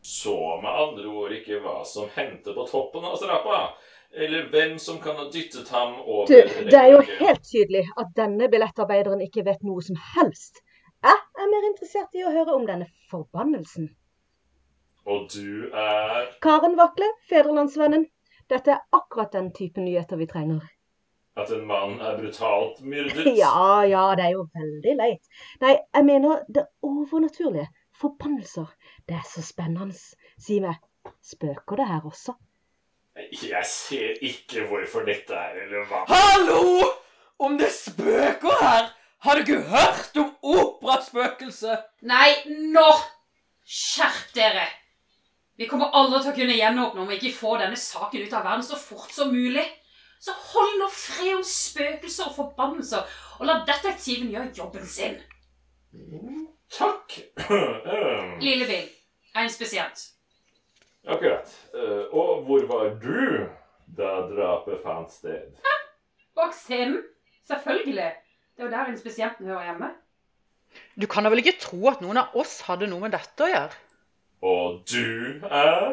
Så 0.07 0.33
med 0.63 0.71
andre 0.71 1.09
ord 1.11 1.33
ikke 1.35 1.59
hva 1.59 1.81
som 1.85 2.07
hendte 2.15 2.53
på 2.55 2.63
toppen 2.69 3.05
av 3.05 3.17
trappa, 3.19 3.57
eller 4.15 4.45
hvem 4.53 4.77
som 4.79 5.01
kan 5.03 5.17
ha 5.19 5.25
dyttet 5.33 5.67
ham 5.73 5.97
over 6.05 6.29
Du, 6.31 6.61
det 6.69 6.79
er 6.79 6.93
jo 6.93 7.01
helt 7.19 7.43
tydelig 7.43 7.83
at 7.99 8.13
denne 8.15 8.47
billettarbeideren 8.49 9.25
ikke 9.25 9.43
vet 9.49 9.65
noe 9.67 9.83
som 9.83 9.99
helst. 10.15 10.61
Jeg 11.47 11.53
er 11.53 11.61
mer 11.61 11.67
interessert 11.69 12.15
i 12.19 12.23
å 12.27 12.31
høre 12.35 12.53
om 12.57 12.63
denne 12.67 12.85
forbannelsen. 13.07 13.85
Og 15.07 15.29
du 15.31 15.69
er 15.71 16.25
Karen 16.43 16.73
Vakle, 16.75 17.07
Fedrelandsvennen. 17.29 18.03
Dette 18.51 18.73
er 18.73 18.81
akkurat 18.97 19.31
den 19.31 19.53
type 19.55 19.79
nyheter 19.79 20.19
vi 20.19 20.27
trenger. 20.27 20.65
at 21.39 21.51
en 21.55 21.63
mann 21.69 22.01
er 22.01 22.17
brutalt 22.19 22.81
myrdet? 22.83 23.29
Ja, 23.39 23.85
ja, 23.87 24.03
det 24.19 24.25
er 24.25 24.33
jo 24.35 24.43
veldig 24.57 24.97
leit. 24.99 25.31
Nei, 25.63 25.77
jeg 25.95 26.05
mener 26.09 26.43
det 26.51 26.65
overnaturlige. 26.83 27.69
Forbannelser. 27.95 28.67
Det 29.07 29.15
er 29.15 29.23
så 29.31 29.45
spennende. 29.53 29.95
Si 30.37 30.59
meg, 30.59 30.83
spøker 31.23 31.79
det 31.79 31.87
her 31.93 32.11
også? 32.11 32.35
Jeg 33.31 33.63
ser 33.71 34.19
ikke 34.19 34.67
hvorfor 34.67 35.07
dette 35.07 35.31
er 35.33 35.55
relevant. 35.63 36.11
Hallo! 36.11 36.91
Om 37.39 37.55
det 37.57 37.71
spøker 37.71 38.63
her! 38.65 38.96
Har 39.25 39.35
du 39.35 39.41
ikke 39.41 39.61
hørt 39.69 40.17
om 40.21 40.33
operaspøkelset? 40.41 41.87
Nei, 42.05 42.29
nå! 42.73 42.85
Skjerp 43.67 44.33
dere! 44.35 44.67
Vi 45.57 45.65
kommer 45.67 45.89
aldri 45.97 46.19
til 46.21 46.31
å 46.31 46.35
kunne 46.37 46.57
gjenåpne 46.59 47.01
om 47.01 47.09
vi 47.09 47.17
ikke 47.17 47.33
får 47.39 47.63
denne 47.63 47.79
saken 47.81 48.27
ut 48.27 48.35
av 48.37 48.45
verden 48.45 48.65
så 48.67 48.77
fort 48.77 49.09
som 49.15 49.31
mulig. 49.33 49.65
Så 50.21 50.33
hold 50.51 50.77
nå 50.81 50.89
fred 50.93 51.33
om 51.39 51.43
spøkelser 51.45 52.29
og 52.29 52.35
forbannelser, 52.37 53.17
og 53.39 53.49
la 53.49 53.59
detektiven 53.65 54.29
gjøre 54.33 54.53
jobben 54.57 54.85
sin. 54.89 55.17
Takk. 56.77 57.17
Um, 57.49 58.37
Lille 58.45 58.65
Bill 58.69 58.87
en 59.37 59.49
spesielt. 59.49 59.99
Akkurat. 61.07 61.49
Eh, 61.73 62.05
Og 62.11 62.43
hvor 62.45 62.63
var 62.67 62.95
du 63.01 63.45
da 63.97 64.13
drapet 64.29 64.81
fant 64.83 65.11
sted? 65.13 65.53
Bak 66.35 66.53
scenen. 66.57 67.03
Selvfølgelig. 67.47 68.09
Det 68.57 68.63
er 68.63 68.71
jo 68.71 68.73
der 68.73 68.87
inspisienten 68.89 69.45
hører 69.45 69.65
hjemme. 69.67 69.87
Du 70.97 71.05
kan 71.05 71.23
da 71.23 71.29
vel 71.29 71.43
ikke 71.43 71.59
tro 71.61 71.91
at 71.91 71.99
noen 72.01 72.17
av 72.17 72.33
oss 72.41 72.55
hadde 72.65 72.87
noe 72.89 73.03
med 73.03 73.13
dette 73.13 73.45
å 73.45 73.49
gjøre? 73.51 73.77
Og 74.49 74.79
du 74.89 75.45
er? 75.45 75.83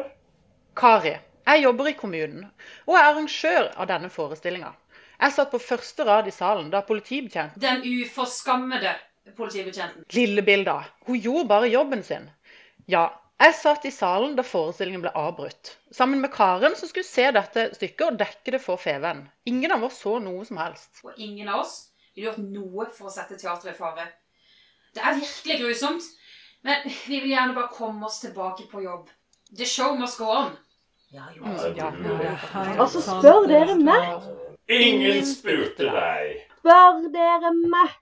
Kari, 0.81 1.11
jeg 1.45 1.61
jobber 1.61 1.91
i 1.91 1.93
kommunen 1.99 2.47
og 2.87 2.97
er 2.97 3.11
arrangør 3.11 3.69
av 3.69 3.85
denne 3.93 4.09
forestillinga. 4.09 4.73
Jeg 5.19 5.37
satt 5.37 5.53
på 5.53 5.61
første 5.61 6.09
rad 6.09 6.25
i 6.25 6.33
salen 6.33 6.73
da 6.73 6.81
politibetjenten 6.89 7.61
Den 7.61 7.85
uforskammede 7.85 8.97
politibetjenten. 9.37 10.09
Lille 10.17 10.41
Bilda, 10.41 10.79
hun 11.05 11.21
gjorde 11.21 11.47
bare 11.53 11.69
jobben 11.69 12.01
sin. 12.03 12.31
Ja, 12.89 13.11
jeg 13.45 13.59
satt 13.61 13.85
i 13.85 13.93
salen 13.93 14.33
da 14.39 14.41
forestillingen 14.41 15.05
ble 15.05 15.13
avbrutt. 15.13 15.75
Sammen 15.93 16.17
med 16.25 16.33
Karen 16.33 16.73
som 16.73 16.89
skulle 16.89 17.05
se 17.05 17.29
dette 17.37 17.69
stykket 17.77 18.07
og 18.09 18.21
dekke 18.25 18.57
det 18.57 18.65
for 18.65 18.81
Feven. 18.81 19.27
Ingen 19.45 19.77
av 19.77 19.85
oss 19.85 20.01
så 20.01 20.17
noe 20.17 20.49
som 20.49 20.57
helst. 20.65 21.05
Og 21.05 21.13
ingen 21.21 21.53
av 21.53 21.67
oss 21.67 21.83
ville 22.15 22.29
gjort 22.31 22.43
noe 22.43 22.85
for 22.95 23.09
å 23.09 23.13
sette 23.13 23.37
teatret 23.39 23.73
i 23.73 23.77
fare. 23.77 24.07
Det 24.95 25.03
er 25.03 25.17
virkelig 25.19 25.57
grusomt, 25.61 26.03
men 26.63 26.85
vi 27.07 27.19
vil 27.19 27.33
gjerne 27.33 27.55
bare 27.57 27.71
komme 27.75 28.05
oss 28.07 28.21
tilbake 28.23 28.67
på 28.71 28.83
jobb. 28.85 29.09
The 29.57 29.65
show 29.65 29.95
must 29.99 30.17
go 30.17 30.29
on. 30.31 30.55
Ja, 31.13 31.27
Altså, 32.79 33.01
spør 33.01 33.45
dere 33.47 33.75
meg? 33.79 34.23
Ingen 34.67 35.21
spurte 35.27 35.87
deg. 35.93 36.39
Spør 36.59 37.03
dere 37.13 37.51
meg, 37.69 37.93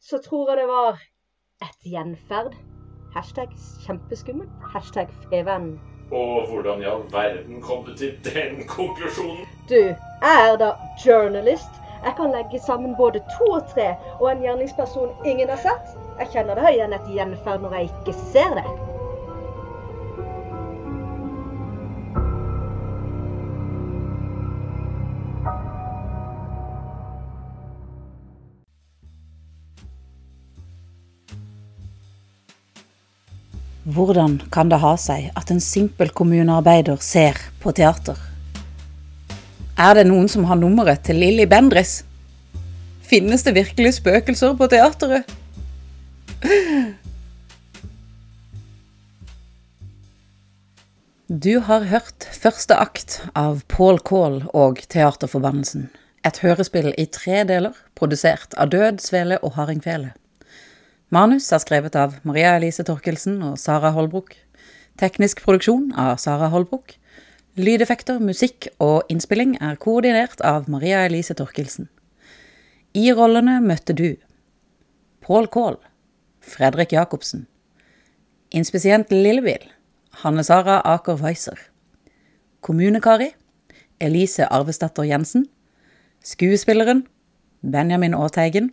så 0.00 0.20
tror 0.22 0.52
jeg 0.52 0.62
det 0.62 0.68
var 0.70 1.00
et 1.62 1.88
gjenferd. 1.94 2.54
Hashtag 3.16 3.50
kjempeskummel. 3.84 4.48
Hashtag 4.72 5.10
feven. 5.28 5.74
Og 6.12 6.48
hvordan 6.48 6.80
i 6.82 6.88
all 6.88 7.04
verden 7.12 7.60
kom 7.64 7.84
du 7.84 7.92
til 7.96 8.16
den 8.24 8.62
konklusjonen? 8.68 9.44
Du, 9.68 9.76
jeg 9.76 10.48
er 10.48 10.56
da 10.60 10.72
journalist. 11.04 11.81
Jeg 12.02 12.16
kan 12.16 12.32
legge 12.34 12.58
sammen 12.58 12.96
både 12.98 13.20
to 13.38 13.46
og 13.56 13.68
tre, 13.74 13.92
og 14.18 14.32
en 14.32 14.42
gjerningsperson 14.42 15.12
ingen 15.24 15.52
har 15.52 15.60
sett. 15.62 15.92
Jeg 16.18 16.32
kjenner 16.34 16.58
det 16.58 16.72
igjen 16.74 16.96
et 16.96 17.12
gjenferd 17.14 17.62
når 17.62 17.78
jeg 17.78 17.92
ikke 17.92 18.16
ser 18.32 18.58
det. 18.58 18.66
Hvordan 33.82 34.40
kan 34.54 34.70
det 34.70 34.82
ha 34.82 34.92
seg 34.98 35.30
at 35.38 35.50
en 35.50 35.62
simpel 35.62 36.10
kommunearbeider 36.10 36.98
ser 37.02 37.38
på 37.62 37.74
teater? 37.78 38.31
Er 39.80 39.94
det 39.96 40.04
noen 40.04 40.28
som 40.28 40.44
har 40.44 40.58
nummeret 40.60 41.00
til 41.06 41.16
Lilly 41.16 41.46
Bendris? 41.48 42.02
Finnes 43.08 43.44
det 43.46 43.54
virkelig 43.56 43.94
spøkelser 43.96 44.52
på 44.58 44.68
teateret? 44.68 45.24
Du 51.32 51.54
har 51.64 51.88
hørt 51.88 52.26
første 52.36 52.76
akt 52.76 53.22
av 53.32 53.62
Paul 53.72 53.96
Kaal 54.04 54.42
og 54.52 54.82
Teaterforbannelsen. 54.92 55.88
Et 56.28 56.38
hørespill 56.44 56.92
i 57.00 57.06
tre 57.08 57.40
deler, 57.48 57.72
produsert 57.96 58.52
av 58.60 58.68
Død, 58.74 59.00
Svele 59.00 59.40
og 59.40 59.56
Hardingfele. 59.56 60.12
Manus 61.08 61.48
er 61.52 61.62
skrevet 61.64 61.96
av 61.96 62.20
Maria 62.28 62.58
Elise 62.58 62.84
Torkelsen 62.84 63.40
og 63.42 63.56
Sara 63.58 63.94
Holbrook. 63.96 64.36
Teknisk 65.00 65.40
produksjon 65.44 65.94
av 65.96 66.20
Sara 66.20 66.52
Holbrook. 66.52 66.98
Lydeffekter, 67.52 68.16
musikk 68.16 68.70
og 68.80 69.10
innspilling 69.12 69.58
er 69.60 69.74
koordinert 69.76 70.40
av 70.40 70.70
Maria 70.72 71.02
Elise 71.04 71.34
Torkelsen. 71.36 71.90
I 72.96 73.10
rollene 73.12 73.58
møtte 73.60 73.92
du 73.92 74.14
Paul 75.20 75.50
Kaal, 75.52 75.76
Fredrik 76.40 76.94
Jacobsen, 76.96 77.42
inspisient 78.56 79.12
Lillebil, 79.12 79.66
Hanne 80.22 80.40
Sara 80.48 80.78
Aker 80.94 81.20
Weiser, 81.20 81.60
Kommunekari, 82.64 83.28
Elise 84.00 84.48
Arvesdatter 84.48 85.04
Jensen, 85.04 85.44
skuespilleren 86.24 87.04
Benjamin 87.60 88.16
Aateigen, 88.16 88.72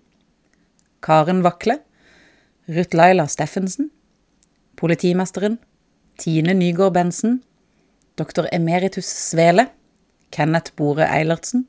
Karen 1.04 1.44
Vakle, 1.44 1.82
Ruth 2.72 2.96
Laila 2.96 3.28
Steffensen, 3.28 3.92
politimesteren 4.80 5.60
Tine 6.16 6.56
Nygaard 6.56 6.96
Bensen, 6.96 7.42
doktor 8.20 8.50
emeritus 8.54 9.08
Svele, 9.08 9.70
Kenneth 10.36 10.76
Bore 10.78 11.08
Eilertsen, 11.08 11.66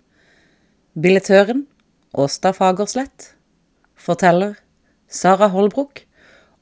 billettøren 0.98 1.64
Åsta 2.12 2.52
Fagerslett, 2.52 3.32
forteller 3.94 4.56
Sara 5.10 5.48
Holbrook 5.52 6.04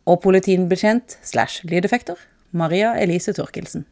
og 0.09 0.20
politibetjent 0.24 1.18
slash 1.24 1.64
lydeffekter 1.68 2.20
Maria 2.53 2.94
Elise 3.01 3.33
Torkelsen. 3.37 3.87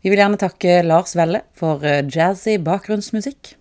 Vi 0.00 0.10
vil 0.10 0.22
gjerne 0.22 0.40
takke 0.40 0.80
Lars 0.86 1.12
Velle 1.18 1.42
for 1.56 1.84
eh, 1.84 2.02
jazzy 2.08 2.56
bakgrunnsmusikk. 2.64 3.54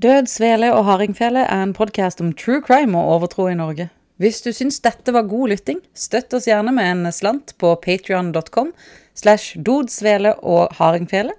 Død, 0.00 0.28
svele 0.28 0.70
og 0.72 0.84
hardingfele 0.88 1.44
er 1.44 1.62
en 1.64 1.74
podkast 1.76 2.20
om 2.24 2.32
true 2.36 2.62
crime 2.64 2.96
og 2.96 3.18
overtro 3.18 3.46
i 3.48 3.56
Norge. 3.56 3.88
Hvis 4.20 4.40
du 4.44 4.50
syns 4.56 4.78
dette 4.84 5.12
var 5.12 5.28
god 5.28 5.52
lytting, 5.52 5.82
støtt 5.92 6.32
oss 6.36 6.48
gjerne 6.48 6.72
med 6.72 6.88
en 6.88 7.12
slant 7.12 7.52
på 7.60 7.74
patrion.com 7.84 8.72
slash 9.16 9.56
dodsvele 9.58 10.36
og 10.44 10.76
hardingfele. 10.76 11.34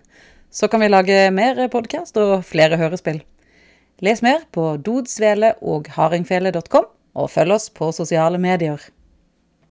Så 0.52 0.68
kan 0.68 0.82
vi 0.82 0.90
lage 0.90 1.32
mer 1.32 1.60
podkast 1.72 2.18
og 2.18 2.44
flere 2.48 2.80
hørespill. 2.80 3.22
Les 4.02 4.22
mer 4.22 4.44
på 4.54 4.76
dodsvele 4.82 5.56
og 7.18 7.32
følg 7.34 7.56
oss 7.56 7.70
på 7.74 7.92
sosiale 7.96 8.38
medier. 8.42 8.82